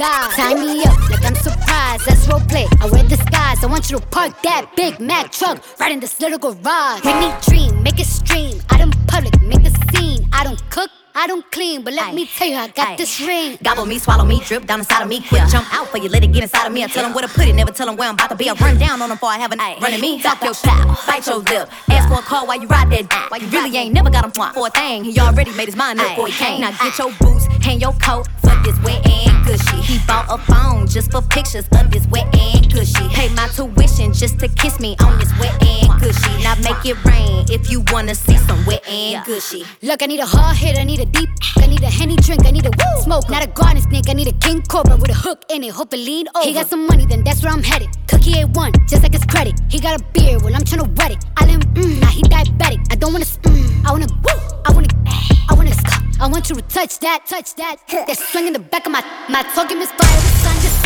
Tie 0.02 0.56
me 0.56 0.84
up 0.84 1.10
like 1.12 1.24
I'm 1.24 1.36
surprised. 1.36 2.06
That's 2.08 2.26
roleplay. 2.26 2.66
I 2.82 2.88
wear 2.88 3.04
disguise. 3.04 3.64
I 3.64 3.68
want 3.68 3.92
you 3.92 4.00
to 4.00 4.08
park 4.08 4.34
that 4.42 4.72
Big 4.76 5.00
Mack 5.00 5.32
truck 5.32 5.64
right 5.80 5.92
in 5.92 6.00
this 6.00 6.20
little 6.20 6.40
garage. 6.40 7.06
Make 7.06 7.20
me 7.20 7.32
dream, 7.44 7.84
make 7.84 8.00
it 8.00 8.08
stream. 8.08 8.60
I 8.72 8.80
don't 8.80 8.96
public, 9.08 9.40
make 9.42 9.64
a 9.64 9.70
scene. 9.92 10.28
I 10.34 10.44
don't 10.44 10.60
cook. 10.72 10.90
I 11.14 11.28
don't 11.28 11.50
clean, 11.52 11.82
but 11.84 11.94
let 11.94 12.14
me 12.14 12.26
tell 12.26 12.48
you, 12.48 12.56
I 12.56 12.68
got 12.70 12.98
this 12.98 13.20
ring. 13.22 13.58
Gobble 13.62 13.86
me, 13.86 14.00
swallow 14.00 14.24
me, 14.24 14.40
drip 14.46 14.66
down 14.66 14.80
inside 14.80 15.02
of 15.04 15.10
me. 15.10 15.22
Quick 15.22 15.44
jump 15.50 15.68
out 15.74 15.88
for 15.90 15.98
you, 15.98 16.10
let 16.10 16.24
it 16.24 16.32
get 16.32 16.44
inside 16.44 16.66
of 16.68 16.74
me. 16.74 16.84
I 16.84 16.88
tell 16.88 17.04
them 17.04 17.14
where 17.14 17.28
to 17.28 17.34
put 17.34 17.48
it, 17.48 17.54
never 17.54 17.72
tell 17.72 17.88
them 17.88 17.98
where 17.98 18.08
I'm 18.08 18.16
about 18.16 18.30
to 18.30 18.36
be. 18.36 18.50
I 18.50 18.54
run 18.54 18.78
down 18.78 19.02
on 19.02 19.10
them 19.10 19.18
before 19.18 19.30
I 19.30 19.38
have 19.38 19.52
a 19.52 19.56
night. 19.56 19.82
Running 19.82 20.00
me, 20.00 20.22
talk 20.22 20.42
your 20.44 20.54
shit, 20.54 20.72
bite 21.06 21.28
your 21.28 21.38
lip. 21.38 21.70
Ask 21.90 22.08
for 22.08 22.20
a 22.20 22.22
call 22.22 22.48
while 22.48 22.62
you 22.62 22.68
ride 22.68 22.90
that 22.92 23.10
dick. 23.10 23.32
Why 23.32 23.38
you 23.38 23.48
really 23.48 23.76
ain't 23.78 23.94
never 23.94 24.10
got 24.10 24.24
him 24.24 24.32
for 24.32 24.68
a 24.68 24.70
thing. 24.70 25.04
He 25.04 25.20
already 25.20 25.52
made 25.52 25.66
his 25.66 25.76
mind 25.76 26.00
up 26.00 26.10
before 26.10 26.28
he 26.28 26.34
came. 26.34 26.62
Now 26.62 26.72
get 26.72 26.98
your 26.98 27.12
boots, 27.20 27.46
hang 27.62 27.82
your 27.82 27.94
coat 27.94 28.28
for 28.42 28.56
this 28.64 28.80
wet 28.84 29.06
and 29.06 29.46
gushy. 29.46 29.82
He 29.82 30.00
bought 30.08 30.28
a 30.30 30.38
phone 30.38 30.88
just 30.88 31.12
for 31.12 31.22
pictures 31.22 31.68
of 31.74 31.92
this 31.92 32.08
wet 32.08 32.34
and 32.36 32.72
gushy. 32.72 33.08
Pay 33.10 33.30
my 33.36 33.48
tuition 33.48 34.14
just 34.14 34.40
to 34.40 34.48
kiss 34.48 34.80
me 34.80 34.96
on 35.02 35.20
this 35.20 35.32
wet 35.40 35.62
and 35.62 36.00
gushy. 36.00 36.44
Now 36.44 36.56
make 36.56 36.86
it 36.86 37.04
rain 37.04 37.46
if 37.50 37.70
you 37.70 37.84
wanna 37.92 38.16
see 38.16 38.38
some 38.38 38.66
wet 38.66 38.88
and 38.88 39.26
gushy. 39.26 39.66
Look, 39.82 40.02
I 40.02 40.06
need 40.06 40.22
a 40.22 40.26
hard 40.26 40.56
hit, 40.56 40.78
I 40.78 40.84
need 40.84 41.01
a 41.02 41.06
deep, 41.06 41.30
I 41.58 41.68
need 41.68 41.82
a 41.82 41.90
henny 41.90 42.16
drink, 42.16 42.46
I 42.46 42.52
need 42.52 42.66
a 42.66 42.70
woo 42.70 43.02
smoke, 43.02 43.30
not 43.30 43.44
a 43.44 43.48
garden 43.48 43.82
snake, 43.82 44.06
I 44.08 44.14
need 44.14 44.28
a 44.28 44.34
king 44.34 44.62
cobra 44.62 44.96
with 44.96 45.10
a 45.10 45.14
hook 45.14 45.44
in 45.50 45.64
it, 45.64 45.72
hope 45.72 45.94
it 45.94 45.98
lean 45.98 46.28
over. 46.36 46.46
He 46.46 46.54
got 46.54 46.68
some 46.68 46.86
money, 46.86 47.06
then 47.06 47.24
that's 47.24 47.44
where 47.44 47.52
I'm 47.52 47.64
headed. 47.64 47.90
Cookie 48.08 48.34
A1, 48.34 48.88
just 48.88 49.02
like 49.04 49.14
his 49.14 49.26
credit. 49.26 49.60
He 49.70 49.80
got 49.80 50.00
a 50.00 50.04
beard, 50.14 50.44
well 50.44 50.54
I'm 50.56 50.62
tryna 50.62 50.96
wet 50.98 51.12
it. 51.12 51.26
I 51.38 51.46
let 51.46 51.56
him, 51.56 51.62
mm, 51.74 52.02
now 52.02 52.08
he 52.08 52.22
diabetic. 52.24 52.80
I 52.92 52.96
don't 52.96 53.14
wanna, 53.14 53.26
mm, 53.26 53.86
I 53.86 53.92
wanna, 53.92 54.08
woo, 54.24 54.40
I 54.66 54.72
wanna, 54.72 54.90
I 55.50 55.54
wanna, 55.54 55.74
stop. 55.74 56.04
I 56.20 56.28
want 56.28 56.50
you 56.50 56.56
to 56.56 56.62
touch 56.62 57.00
that, 57.00 57.26
touch 57.26 57.56
that. 57.56 57.78
That 57.90 58.18
swing 58.18 58.48
in 58.48 58.54
the 58.54 58.60
back 58.60 58.86
of 58.86 58.92
my, 58.92 59.04
my 59.28 59.42
talking 59.56 59.80
is 59.80 59.92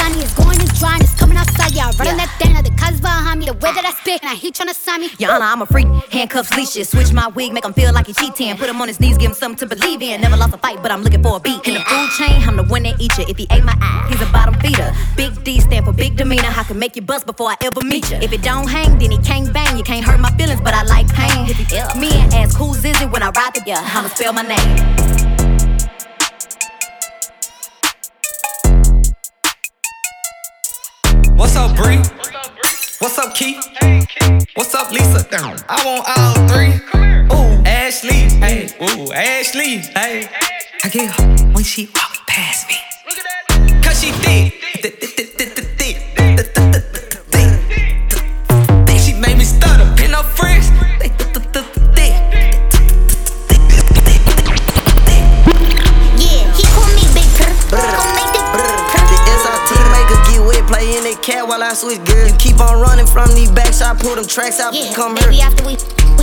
fire. 0.06 0.20
The 0.20 0.26
sun, 0.26 0.26
the 0.26 0.26
sun, 0.26 0.26
money 0.26 0.26
is 0.26 0.34
going 0.34 0.60
and 0.60 0.74
drying, 0.80 1.02
it's 1.02 1.14
coming 1.20 1.38
outside. 1.38 1.74
Yeah, 1.74 1.88
I 1.88 1.92
run 1.98 2.08
on 2.08 2.18
that 2.18 2.38
now 2.46 2.62
the 2.62 2.70
cuz 2.72 3.02
behind 3.02 3.40
me. 3.40 3.46
The 3.46 3.54
way 3.54 3.72
that 3.74 3.86
I 3.86 3.92
spit, 3.92 4.22
and 4.22 4.32
I 4.32 4.36
heat 4.36 4.56
tryna 4.56 4.74
sign 4.74 5.02
me. 5.02 5.10
Honor, 5.26 5.46
I'm 5.46 5.62
a 5.62 5.66
freak. 5.66 5.88
Handcuffs, 6.12 6.56
leashes. 6.56 6.90
Switch 6.90 7.14
my 7.14 7.28
wig, 7.28 7.54
make 7.54 7.66
him 7.66 7.74
feel 7.74 7.94
like 7.94 8.08
he 8.08 8.14
cheating. 8.14 8.56
Put 8.58 8.70
him 8.70 8.82
on 8.82 8.88
his 8.88 9.00
knees, 9.00 9.18
give 9.18 9.32
him 9.32 9.36
something 9.36 9.68
to 9.68 9.76
believe 9.76 10.02
in. 10.02 10.22
Never 10.22 10.38
lost 10.38 10.54
a 10.54 10.58
fight, 10.58 10.82
but 10.82 10.92
I'm 10.92 11.04
looking 11.04 11.24
for 11.24 11.38
a 11.38 11.40
beat. 11.40 11.68
In 11.68 11.74
the 11.74 11.80
food 11.82 12.10
chain, 12.18 12.42
I'm 12.48 12.56
the 12.56 12.64
one 12.64 12.84
that 12.84 13.00
eat 13.00 13.18
you. 13.18 13.26
If 13.28 13.38
he 13.38 13.48
ate 13.52 13.64
my 13.64 13.76
eye, 13.82 14.08
he's 14.10 14.22
a 14.22 14.32
bottom 14.32 14.56
feeder. 14.60 14.94
Big 15.18 15.44
D 15.44 15.60
stand 15.60 15.86
for 15.86 15.94
big 15.94 16.16
demeanor. 16.16 16.52
I 16.56 16.64
can 16.64 16.80
make 16.80 16.96
you 16.96 17.02
bust 17.02 17.26
before 17.26 17.50
I 17.50 17.58
ever 17.62 17.82
meet 17.82 18.10
you. 18.12 18.18
If 18.18 18.32
it 18.34 18.42
don't 18.42 18.68
hang, 18.68 18.98
then 19.00 19.12
he 19.12 19.18
can't 19.20 19.52
bang. 19.54 19.78
You 19.78 19.84
can't 19.84 20.06
hurt 20.06 20.20
my 20.20 20.32
feelings, 20.38 20.62
but 20.62 20.74
I 20.74 20.84
like 20.84 21.08
pain. 21.14 21.50
If 21.50 21.58
he 21.58 21.78
ill, 21.78 21.90
me 21.96 22.12
and 22.14 22.34
ask 22.34 22.58
who's 22.58 22.86
is 22.86 23.02
it 23.02 23.10
when 23.12 23.24
I 23.24 23.30
ride 23.30 23.54
the 23.54 23.64
yeah, 23.66 23.82
I'ma 23.82 24.10
spell 24.10 24.34
my 24.34 24.44
name. 24.44 25.35
What's 31.56 31.72
up, 31.72 31.78
Bree? 31.78 31.98
What's 33.00 33.18
up, 33.18 33.34
Keith? 33.34 33.66
What's 34.56 34.76
up, 34.76 34.92
Lisa? 34.92 35.26
I 35.70 35.86
want 35.86 36.04
all 36.06 36.34
three. 36.50 36.74
Ooh, 37.32 37.64
Ashley. 37.64 38.28
Hey, 38.44 38.68
ooh, 38.82 39.14
Ashley. 39.14 39.78
Hey, 39.78 40.28
I 40.84 40.90
get 40.90 41.16
her 41.16 41.24
when 41.54 41.64
she 41.64 41.86
walk 41.96 42.28
past 42.28 42.68
me. 42.68 42.76
Cause 43.82 44.02
she. 44.02 44.12
Thick, 44.12 45.55
while 61.48 61.64
I 61.64 61.74
switch 61.74 62.04
gears. 62.06 62.32
You 62.32 62.38
keep 62.38 62.60
on 62.60 62.80
running 62.82 63.08
from 63.08 63.30
these 63.36 63.52
backs, 63.52 63.82
I 63.82 63.94
pull 63.96 64.16
them 64.16 64.26
tracks 64.26 64.60
out, 64.60 64.74
Yeah, 64.74 64.94
come 64.94 65.16
here. 65.18 65.32
after 65.44 65.66
we 65.66 65.76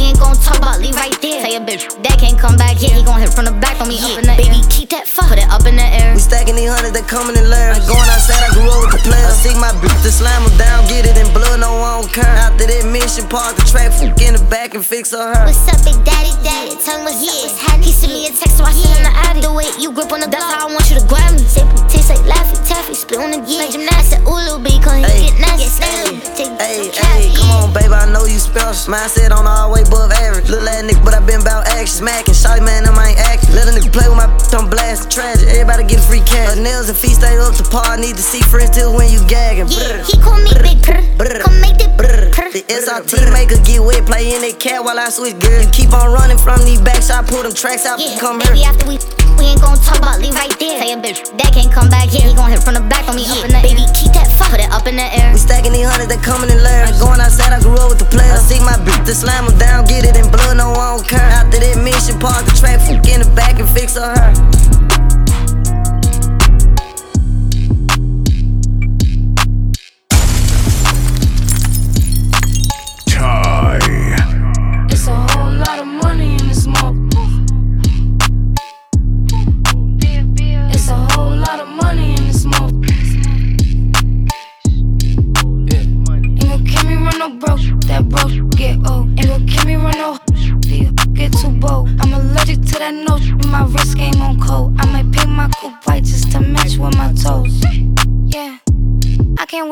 we 0.02 0.10
ain't 0.10 0.18
gon' 0.18 0.34
talk 0.42 0.58
about 0.58 0.82
leave 0.82 0.98
right 0.98 1.14
there. 1.22 1.46
Tell 1.46 1.52
your 1.54 1.62
bitch 1.62 1.86
that 2.02 2.18
can't 2.18 2.34
come 2.34 2.58
back 2.58 2.74
here. 2.74 2.90
He 2.90 3.06
gon' 3.06 3.22
hit 3.22 3.30
from 3.30 3.46
the 3.46 3.54
back 3.62 3.78
on 3.78 3.86
me 3.86 4.02
up 4.02 4.18
in 4.18 4.26
the 4.26 4.34
baby, 4.34 4.58
keep 4.66 4.90
that 4.90 5.06
fuck. 5.06 5.30
Put 5.30 5.38
it 5.38 5.46
up 5.46 5.62
in 5.62 5.78
the 5.78 5.86
air. 5.86 6.10
We 6.12 6.18
stacking 6.18 6.58
these 6.58 6.66
hundreds, 6.66 6.98
they 6.98 7.06
coming 7.06 7.38
in 7.38 7.46
layers. 7.46 7.86
Going 7.86 8.10
outside, 8.10 8.42
I 8.42 8.50
grew 8.50 8.66
up 8.66 8.90
with 8.90 8.98
the 8.98 9.02
players. 9.06 9.30
I 9.30 9.38
stick 9.38 9.56
my 9.62 9.70
bitch 9.78 9.94
to 10.02 10.10
slam 10.10 10.42
them 10.42 10.58
down, 10.58 10.82
get 10.90 11.06
it 11.06 11.14
in 11.14 11.30
blood, 11.30 11.62
no 11.62 11.70
one 11.78 12.02
don't 12.02 12.10
care. 12.10 12.34
After 12.42 12.66
that 12.66 12.82
mission, 12.90 13.30
park 13.30 13.54
the 13.54 13.62
track, 13.62 13.94
fuck 13.94 14.18
in 14.18 14.34
the 14.34 14.42
back 14.50 14.74
and 14.74 14.82
fix 14.82 15.14
her 15.14 15.22
hair. 15.22 15.46
What's 15.46 15.62
up, 15.70 15.78
big 15.86 15.94
daddy? 16.02 16.34
Daddy, 16.42 16.74
tell 16.82 16.98
me 16.98 17.14
what's 17.14 17.22
up, 17.22 17.38
what's 17.46 17.58
happening. 17.62 17.86
He 17.86 17.94
sent 17.94 18.10
me 18.10 18.26
a 18.26 18.34
text, 18.34 18.58
so 18.58 18.66
I 18.66 18.74
sent 18.74 18.90
him 18.98 19.06
the 19.06 19.14
addy. 19.30 19.40
The 19.46 19.52
way 19.54 19.70
you 19.78 19.94
grip 19.94 20.10
on 20.10 20.18
the 20.18 20.26
that's 20.26 20.42
how 20.42 20.66
I 20.66 20.74
want 20.74 20.82
you 20.90 20.98
to 20.98 21.06
grab 21.06 21.30
me. 21.38 21.46
Say, 21.46 21.62
taste 21.86 22.10
like 22.10 22.26
Laffy 22.26 22.58
Taffy, 22.66 22.98
spit 22.98 23.22
on 23.22 23.30
the 23.30 23.38
gear. 23.46 23.62
Like 23.62 23.70
gymnastics, 23.70 24.26
ooh, 24.26 24.34
little 24.34 24.58
B, 24.58 24.82
cause 24.82 24.98
he 24.98 25.30
get 25.30 25.38
nasty. 25.38 26.18
Take 26.34 26.50
Hey, 26.58 26.90
hey, 26.90 27.34
come 27.34 27.50
on, 27.50 27.72
baby, 27.72 27.94
I 27.94 28.10
know 28.10 28.24
you 28.24 28.38
special. 28.38 28.94
Mindset 28.94 29.30
on 29.30 29.46
all 29.46 29.72
way 29.72 29.84
above 29.92 30.10
average. 30.24 30.48
Little 30.48 30.68
ass 30.68 30.82
nigga, 30.82 31.04
but 31.04 31.12
I 31.12 31.20
been 31.20 31.44
about 31.44 31.68
action. 31.68 32.00
Smacking, 32.00 32.32
shawty 32.34 32.64
man, 32.64 32.88
them 32.88 32.96
ain't 32.96 33.20
acting. 33.28 33.52
Let 33.52 33.68
a 33.68 33.72
nigga 33.76 33.92
play 33.92 34.08
with 34.08 34.16
my 34.16 34.28
on 34.56 34.68
blast, 34.72 35.12
tragic. 35.12 35.48
Everybody 35.48 35.84
get 35.84 36.00
a 36.00 36.06
free 36.08 36.24
cash. 36.24 36.56
Her 36.56 36.60
nails 36.60 36.88
and 36.88 36.96
feet 36.96 37.20
stay 37.20 37.36
up 37.36 37.54
to 37.60 37.64
par. 37.68 37.96
Need 38.00 38.16
to 38.16 38.24
see 38.24 38.40
friends 38.40 38.72
till 38.72 38.96
when 38.96 39.12
you 39.12 39.20
gagging. 39.28 39.68
Yeah, 39.68 40.00
he 40.04 40.16
call 40.16 40.40
me 40.40 40.48
Big 40.64 40.80
Purr. 40.82 41.00
Come 41.44 41.60
make 41.60 41.76
the 41.76 41.92
purr. 42.00 42.32
The 42.52 42.64
SRT 42.68 43.32
maker 43.32 43.56
get 43.64 43.80
wet, 43.80 44.04
play 44.04 44.28
in 44.36 44.44
that 44.44 44.60
cat 44.60 44.84
while 44.84 44.98
I 44.98 45.08
switch 45.08 45.38
gears. 45.40 45.64
You 45.64 45.70
keep 45.72 45.92
on 45.92 46.12
running 46.12 46.36
from 46.36 46.60
these 46.68 46.80
backs, 46.84 47.08
I 47.08 47.24
pull 47.24 47.40
them 47.44 47.54
tracks 47.56 47.86
out, 47.88 47.96
Yeah, 47.96 48.20
come 48.20 48.40
baby, 48.44 48.60
here. 48.60 48.68
after 48.68 48.84
we 48.88 49.00
we 49.40 49.48
ain't 49.56 49.64
gon' 49.64 49.80
talk 49.80 49.96
about 49.98 50.20
leave 50.20 50.36
right 50.36 50.52
there. 50.60 50.76
Tell 50.76 50.88
your 50.92 51.00
bitch 51.00 51.24
that 51.40 51.50
can't 51.56 51.72
come 51.72 51.88
back 51.88 52.12
here. 52.12 52.28
He 52.28 52.36
gon' 52.36 52.52
hit 52.52 52.60
from 52.60 52.76
the 52.76 52.84
back 52.92 53.08
on 53.08 53.16
me 53.16 53.24
up 53.32 53.40
in 53.40 53.56
the 53.56 53.60
baby, 53.64 53.88
keep 53.96 54.12
that 54.12 54.28
fuck. 54.36 54.52
Put 54.52 54.60
it 54.60 54.68
up 54.68 54.84
in 54.84 55.00
the 55.00 55.08
air. 55.08 55.32
We 55.32 55.40
stacking 55.40 55.72
these 55.72 55.88
hundreds, 55.88 56.12
they 56.12 56.20
coming 56.20 56.52
in 56.52 56.60
the 56.60 56.64
layers. 56.68 56.92
I'm 56.92 57.00
going 57.00 57.20
outside, 57.24 57.56
I 57.56 57.60
grew 57.64 57.72
up 57.80 57.88
with 57.88 58.04
the 58.04 58.08
players. 58.12 58.36
I 58.36 58.44
see 58.44 58.60
my 58.60 58.76
bitch 58.84 59.00
to 59.08 59.14
slam 59.16 59.48
them 59.48 59.56
down, 59.56 59.81
get 59.86 60.04
it 60.04 60.16
in 60.16 60.30
blood, 60.30 60.56
no 60.56 60.70
one 60.72 60.98
don't 60.98 61.08
care. 61.08 61.20
After 61.20 61.58
that 61.58 61.82
mission, 61.82 62.18
park 62.18 62.44
the 62.44 62.52
track, 62.52 62.80
fuck 62.80 63.06
in 63.08 63.20
the 63.20 63.30
back 63.34 63.58
and 63.58 63.68
fix 63.68 63.94
her 63.94 64.81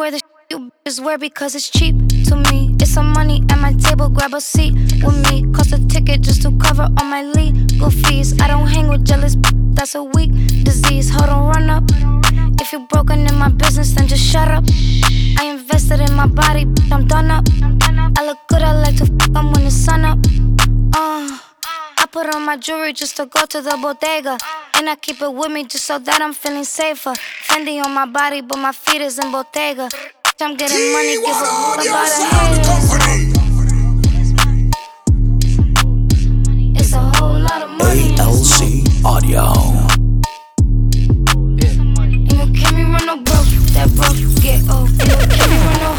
Wear 0.00 0.12
the 0.12 0.20
you 0.48 0.72
bitches 0.86 1.04
wear 1.04 1.18
because 1.18 1.54
it's 1.54 1.68
cheap 1.68 1.94
to 2.24 2.36
me. 2.50 2.74
It's 2.80 2.90
some 2.90 3.12
money 3.12 3.44
at 3.50 3.58
my 3.58 3.74
table, 3.74 4.08
grab 4.08 4.32
a 4.32 4.40
seat 4.40 4.72
with 5.04 5.30
me. 5.30 5.44
Cost 5.52 5.74
a 5.74 5.88
ticket 5.88 6.22
just 6.22 6.40
to 6.40 6.50
cover 6.56 6.88
all 6.96 7.04
my 7.04 7.22
legal 7.22 7.90
fees. 7.90 8.32
I 8.40 8.48
don't 8.48 8.66
hang 8.66 8.88
with 8.88 9.04
jealous, 9.04 9.36
that's 9.74 9.94
a 9.94 10.02
weak 10.02 10.32
disease. 10.64 11.10
Hold 11.10 11.28
on, 11.28 11.48
run 11.48 11.68
up. 11.68 11.84
If 12.62 12.72
you're 12.72 12.86
broken 12.88 13.26
in 13.26 13.34
my 13.34 13.50
business, 13.50 13.92
then 13.92 14.08
just 14.08 14.24
shut 14.24 14.48
up. 14.48 14.64
I 15.38 15.50
invested 15.50 16.00
in 16.00 16.14
my 16.14 16.26
body, 16.26 16.62
I'm 16.90 17.06
done 17.06 17.30
up. 17.30 17.44
I 18.16 18.24
look 18.24 18.38
good, 18.48 18.62
I 18.62 18.72
like 18.72 18.96
to 18.96 19.04
fuck 19.04 19.36
'em 19.36 19.52
when 19.52 19.64
the 19.64 19.70
sun 19.70 20.06
up. 20.06 20.18
Uh, 20.96 21.36
put 22.10 22.34
on 22.34 22.44
my 22.44 22.56
jewelry 22.56 22.92
just 22.92 23.16
to 23.16 23.26
go 23.26 23.46
to 23.46 23.60
the 23.60 23.78
bodega. 23.80 24.36
And 24.74 24.88
I 24.88 24.96
keep 24.96 25.22
it 25.22 25.32
with 25.32 25.50
me 25.50 25.64
just 25.64 25.84
so 25.84 25.98
that 25.98 26.20
I'm 26.20 26.32
feeling 26.32 26.64
safer. 26.64 27.12
Fendi 27.46 27.82
on 27.82 27.92
my 27.94 28.06
body, 28.06 28.40
but 28.40 28.58
my 28.58 28.72
feet 28.72 29.00
is 29.00 29.18
in 29.18 29.30
Bottega. 29.30 29.88
I'm 30.40 30.56
getting 30.56 30.92
money, 30.92 31.16
give 31.20 31.36
a 31.36 31.44
fuck 31.44 31.84
about 31.84 32.08
a 32.08 32.24
haters. 32.32 32.90
It's 36.80 36.92
a 36.94 36.98
whole 36.98 37.38
lot 37.38 37.62
of 37.62 37.70
money. 37.70 38.16
ALC 38.18 38.82
Audio. 39.04 39.44
Ain't 42.00 42.30
gon' 42.30 42.54
keep 42.54 42.72
me 42.74 42.82
run 42.84 43.06
no 43.06 43.16
broke, 43.16 43.50
that 43.74 43.88
broke 43.94 44.16
get 44.40 44.60
old. 44.70 44.88
Ain't 44.88 45.10
gon' 45.10 45.28
keep 45.28 45.50
me 45.50 45.56
run 45.58 45.78
no 45.80 45.90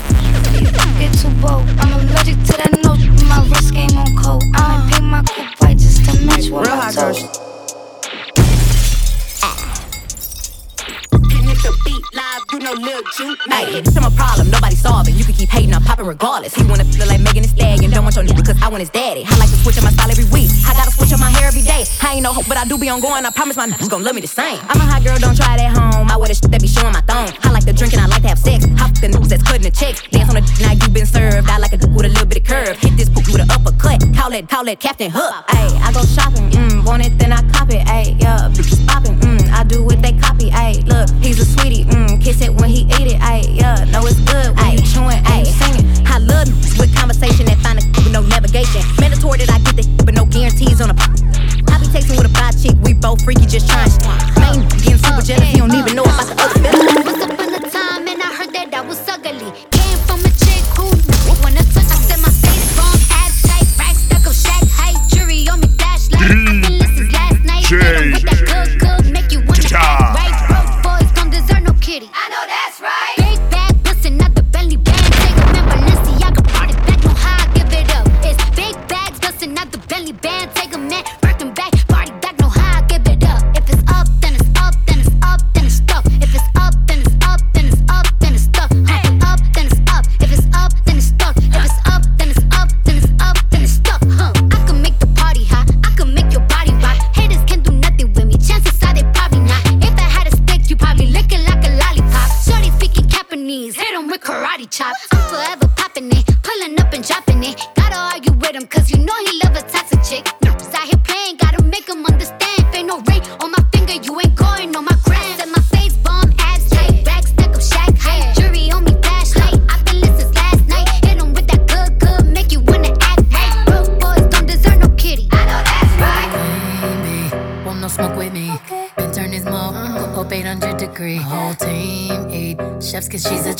get 1.00 1.14
too 1.14 1.30
bold. 1.42 1.64
I'm 1.80 1.94
allergic 1.94 2.38
to 2.46 2.54
that 2.58 2.74
note, 2.84 3.00
my 3.30 3.46
wrist 3.48 3.74
game 3.74 3.96
on 3.98 4.16
cold. 4.16 4.44
I 4.56 4.78
might 4.78 4.92
paint 4.92 5.06
my 5.06 5.24
coupe 5.24 5.61
white 6.12 6.20
just 6.20 6.20
to 6.20 6.26
match 6.26 6.50
with 6.50 6.68
Real 6.68 6.76
my 6.76 6.84
hot 6.84 7.51
beat 11.92 12.04
live, 12.16 12.44
you 12.54 12.60
know 12.60 12.74
Lil 12.74 13.04
Juke. 13.16 13.40
Hey, 13.50 13.82
this 13.82 13.96
is 13.96 14.00
my 14.00 14.10
problem, 14.16 14.50
nobody 14.50 14.76
solve 14.76 15.08
it. 15.08 15.16
You 15.16 15.26
can 15.26 15.34
keep 15.34 15.50
hating, 15.50 15.74
I'm 15.74 15.84
popping 15.84 16.06
regardless. 16.06 16.56
He 16.56 16.64
wanna 16.64 16.86
feel 16.86 17.08
like 17.08 17.20
Megan 17.20 17.44
Thee 17.44 17.52
Stallion, 17.52 17.92
don't 17.92 18.04
want 18.04 18.16
your 18.16 18.26
nigga 18.26 18.42
because 18.44 18.62
I 18.62 18.68
want 18.70 18.82
his 18.82 18.90
daddy. 18.90 19.24
I 19.28 19.36
like 19.38 19.50
to 19.50 19.60
switch 19.60 19.78
up 19.78 19.84
my 19.84 19.92
style 19.92 20.12
every 20.12 20.28
week. 20.32 20.50
I 20.68 20.74
gotta 20.74 20.92
switch 20.92 21.12
up 21.12 21.20
my 21.20 21.30
hair 21.30 21.48
every 21.48 21.62
day. 21.62 21.84
I 22.02 22.16
ain't 22.16 22.24
no 22.24 22.32
hope, 22.34 22.48
but 22.48 22.58
I 22.58 22.66
do 22.66 22.78
be 22.78 22.88
on 22.90 23.02
going. 23.02 23.26
I 23.26 23.32
promise 23.32 23.58
my 23.58 23.68
niggas 23.68 23.90
gon' 23.90 24.04
love 24.04 24.16
me 24.16 24.22
the 24.22 24.32
same. 24.32 24.60
I'm 24.70 24.80
a 24.80 24.86
hot 24.88 25.04
girl, 25.04 25.18
don't 25.20 25.36
try 25.36 25.56
it 25.56 25.62
at 25.68 25.76
home. 25.76 26.10
I 26.10 26.16
wear 26.18 26.28
the 26.28 26.36
shit 26.36 26.52
that 26.52 26.62
be 26.62 26.68
showing 26.68 26.94
my 26.94 27.02
thong. 27.02 27.30
I 27.44 27.52
like 27.52 27.66
to 27.66 27.74
drink 27.74 27.94
and 27.94 28.02
I 28.02 28.08
like 28.08 28.22
to 28.24 28.30
have 28.30 28.40
sex. 28.40 28.66
Hop 28.80 28.92
the 28.96 29.08
niggas 29.08 29.30
that's 29.30 29.44
cutting 29.44 29.64
the 29.64 29.72
checks. 29.72 30.02
Dance 30.08 30.30
on 30.30 30.36
the 30.36 30.44
now 30.62 30.72
you 30.72 30.88
been 30.90 31.06
served. 31.06 31.50
I 31.50 31.58
like 31.58 31.74
a 31.74 31.78
dick 31.78 31.92
with 31.92 32.06
a 32.06 32.10
little 32.10 32.28
bit 32.28 32.40
of 32.40 32.46
curve. 32.46 32.78
Hit 32.78 32.96
this 32.96 33.10
poop 33.10 33.28
with 33.28 33.42
an 33.42 33.52
uppercut. 33.52 34.00
Call 34.16 34.32
it, 34.34 34.48
call 34.48 34.68
it 34.68 34.80
Captain 34.80 35.12
Hook. 35.12 35.34
Ayy, 35.52 35.76
I 35.82 35.92
go 35.92 36.04
shopping, 36.06 36.50
mm, 36.52 36.86
want 36.86 37.06
it, 37.06 37.18
then 37.18 37.34
I 37.34 37.42
cop 37.52 37.70
it. 37.70 37.84
Ayy, 37.88 38.20
yeah, 38.22 38.50
bitches 38.54 38.86
popping, 38.88 39.18
mm, 39.20 39.50
I 39.52 39.64
do 39.64 39.84
what 39.84 40.02
they 40.02 40.11
on 50.82 50.90
a. 50.90 50.94
I 50.94 51.78
be 51.80 51.88
texting 51.88 52.18
with 52.18 52.26
a 52.26 52.30
fly 52.30 52.52
chick, 52.52 52.76
we 52.84 52.94
both 52.94 53.24
freaky, 53.24 53.46
just 53.46 53.70
trying. 53.70 54.21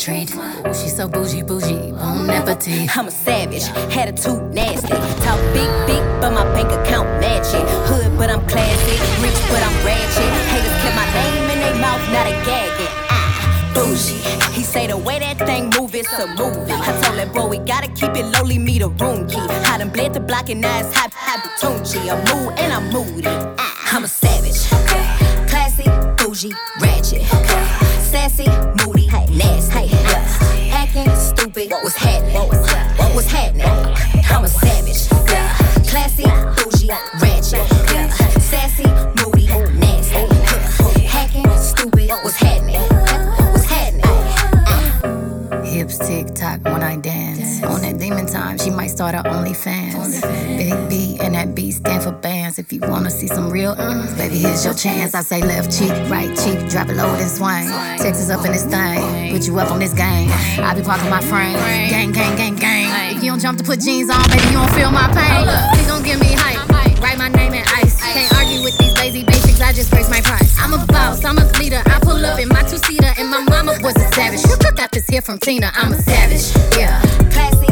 Treat. 0.02 0.34
Ooh, 0.34 0.74
she's 0.74 0.96
so 0.96 1.06
bougie, 1.06 1.42
bougie, 1.42 1.92
bon 1.92 2.28
appetit. 2.28 2.96
I'm 2.96 3.06
a 3.06 3.10
savage, 3.10 3.62
attitude 3.96 4.52
nasty. 4.52 4.88
Talk 5.22 5.38
big, 5.54 5.70
big, 5.86 6.02
but 6.20 6.32
my 6.32 6.44
bank 6.54 6.70
account 6.72 7.06
match 7.20 7.54
it. 7.54 7.64
Hood, 7.86 8.18
but 8.18 8.28
I'm 8.28 8.44
classy. 8.48 8.96
Rich, 9.22 9.40
but 9.48 9.62
I'm 9.62 9.76
ratchet. 9.86 10.32
Haters 10.50 10.76
kept 10.82 10.96
my 10.96 11.06
name 11.14 11.50
in 11.54 11.58
their 11.60 11.76
mouth, 11.76 12.02
not 12.10 12.26
a 12.26 12.34
gagging. 12.48 12.94
Ah, 13.10 13.70
bougie. 13.74 14.18
He 14.52 14.64
say 14.64 14.88
the 14.88 14.96
way 14.96 15.20
that 15.20 15.38
thing 15.46 15.70
move, 15.78 15.94
it's 15.94 16.12
a 16.18 16.26
movie. 16.26 16.72
I 16.72 16.90
told 17.02 17.18
that 17.18 17.32
boy 17.32 17.46
we 17.46 17.58
gotta 17.58 17.88
keep 17.88 18.16
it 18.16 18.26
lowly, 18.34 18.58
me 18.58 18.80
the 18.80 18.88
room 18.88 19.28
key. 19.28 19.38
I 19.70 19.78
done 19.78 19.90
bled 19.90 20.14
the 20.14 20.20
block 20.20 20.50
and 20.50 20.60
now 20.60 20.80
it's 20.80 20.92
hot, 20.96 21.12
hot. 21.14 21.38
I'm 21.62 22.18
mood 22.28 22.58
and 22.58 22.72
I'm 22.72 22.90
moody. 22.92 23.28
Ah, 23.58 23.71
real, 53.62 53.76
mm, 53.76 54.16
baby, 54.16 54.38
here's 54.38 54.64
your 54.64 54.74
chance. 54.74 55.14
I 55.14 55.22
say 55.22 55.40
left 55.40 55.70
cheek, 55.70 55.94
right 56.10 56.30
cheek, 56.36 56.58
drop 56.68 56.88
it 56.88 56.96
low 56.96 57.14
and 57.14 57.30
swing. 57.30 57.68
Texas 58.02 58.28
up 58.28 58.44
in 58.44 58.50
this 58.52 58.64
thing, 58.64 59.30
put 59.30 59.46
you 59.46 59.58
up 59.58 59.70
on 59.70 59.78
this 59.78 59.94
game. 59.94 60.30
I 60.58 60.74
be 60.74 60.82
parking 60.82 61.10
my 61.10 61.22
frame, 61.22 61.54
gang, 61.88 62.10
gang, 62.10 62.34
gang, 62.36 62.56
gang. 62.56 63.16
If 63.16 63.22
you 63.22 63.30
don't 63.30 63.40
jump 63.40 63.58
to 63.58 63.64
put 63.64 63.78
jeans 63.80 64.10
on, 64.10 64.22
baby, 64.30 64.46
you 64.50 64.58
don't 64.58 64.74
feel 64.74 64.90
my 64.90 65.06
pain. 65.14 65.46
Please 65.74 65.86
don't 65.86 66.04
give 66.04 66.18
me 66.18 66.32
hype. 66.34 66.58
Write 67.00 67.18
my 67.18 67.28
name 67.28 67.54
in 67.54 67.64
ice. 67.78 68.00
Can't 68.02 68.32
argue 68.34 68.62
with 68.64 68.76
these 68.78 68.94
lazy 68.98 69.22
basics. 69.24 69.60
I 69.60 69.72
just 69.72 69.92
raise 69.92 70.10
my 70.10 70.20
price. 70.20 70.56
I'm 70.58 70.72
a 70.74 70.84
boss. 70.86 71.24
I'm 71.24 71.38
a 71.38 71.46
leader. 71.58 71.82
I 71.86 71.98
pull 72.00 72.24
up 72.24 72.38
in 72.38 72.48
my 72.48 72.62
two 72.62 72.78
seater, 72.78 73.12
and 73.18 73.30
my 73.30 73.42
mama 73.42 73.78
was 73.82 73.94
a 73.96 74.06
savage. 74.14 74.42
I 74.66 74.70
got 74.72 74.90
this 74.90 75.06
here 75.06 75.22
from 75.22 75.38
Tina. 75.38 75.70
I'm 75.74 75.92
a 75.92 76.02
savage. 76.02 76.50
Yeah. 76.76 77.00
Classy, 77.30 77.71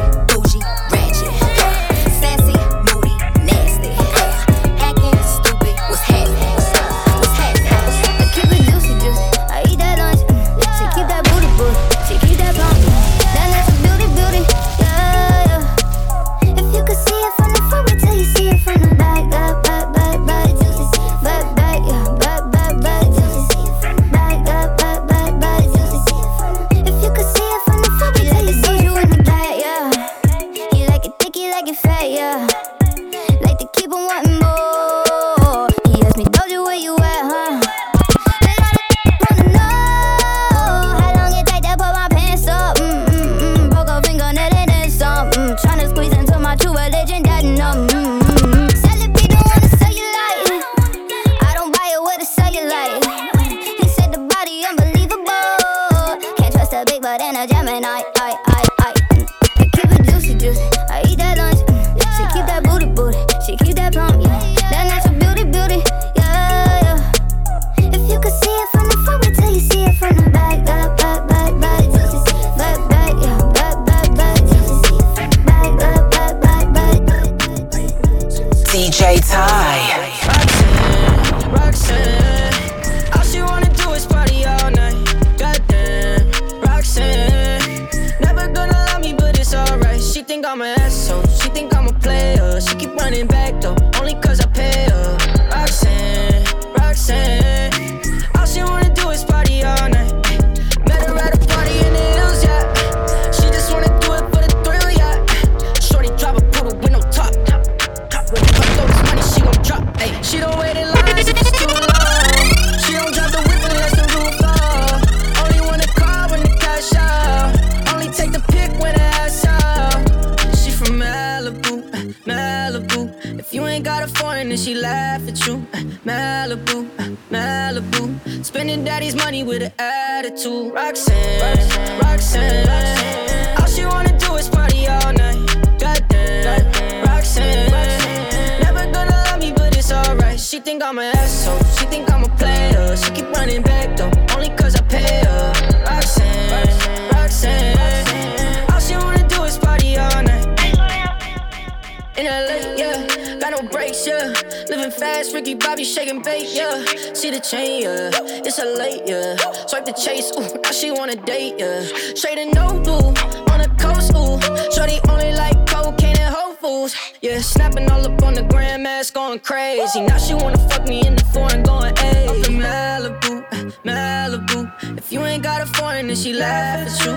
Fast, 155.20 155.34
Ricky 155.34 155.54
Bobby 155.54 155.84
shaking 155.84 156.22
bait, 156.22 156.48
yeah. 156.50 156.82
See 157.12 157.30
the 157.30 157.40
chain, 157.40 157.82
yeah. 157.82 158.10
It's 158.42 158.58
a 158.58 158.64
late, 158.64 159.02
yeah. 159.04 159.36
Swipe 159.66 159.84
the 159.84 159.92
chase, 159.92 160.32
ooh, 160.38 160.58
now 160.62 160.70
she 160.70 160.90
wanna 160.90 161.14
date, 161.14 161.56
yeah. 161.58 161.82
Straight 162.14 162.38
and 162.38 162.54
no 162.54 162.80
blue, 162.80 163.12
on 163.52 163.60
the 163.60 163.70
coast, 163.78 164.12
ooh. 164.16 164.40
Shorty 164.72 164.98
only 165.10 165.34
like 165.34 165.58
cocaine 165.66 166.16
and 166.16 166.34
Whole 166.34 166.54
Foods, 166.54 166.96
yeah. 167.20 167.38
Snapping 167.38 167.90
all 167.90 168.00
up 168.00 168.22
on 168.22 168.32
the 168.32 168.44
grandmas, 168.44 169.10
going 169.10 169.40
crazy. 169.40 170.00
Now 170.00 170.16
she 170.16 170.32
wanna 170.32 170.56
fuck 170.70 170.88
me 170.88 171.06
in 171.06 171.16
the 171.16 171.24
foreign, 171.34 171.64
going, 171.64 171.94
ayy. 171.96 172.28
Up 172.28 172.48
in 172.48 172.56
Malibu, 172.58 173.44
Malibu. 173.84 174.96
If 174.96 175.12
you 175.12 175.20
ain't 175.26 175.42
got 175.42 175.60
a 175.60 175.66
foreign, 175.66 176.06
then 176.06 176.16
she 176.16 176.32
laugh 176.32 176.88
at 176.88 177.04
you. 177.04 177.12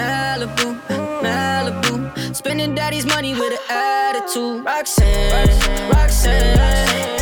Malibu, 0.00 0.80
Malibu. 1.20 2.34
Spending 2.34 2.74
daddy's 2.74 3.04
money 3.04 3.34
with 3.34 3.52
an 3.52 3.58
attitude. 3.68 4.64
Roxanne, 4.64 5.90
Roxanne. 5.90 6.58
Wanna 6.58 7.21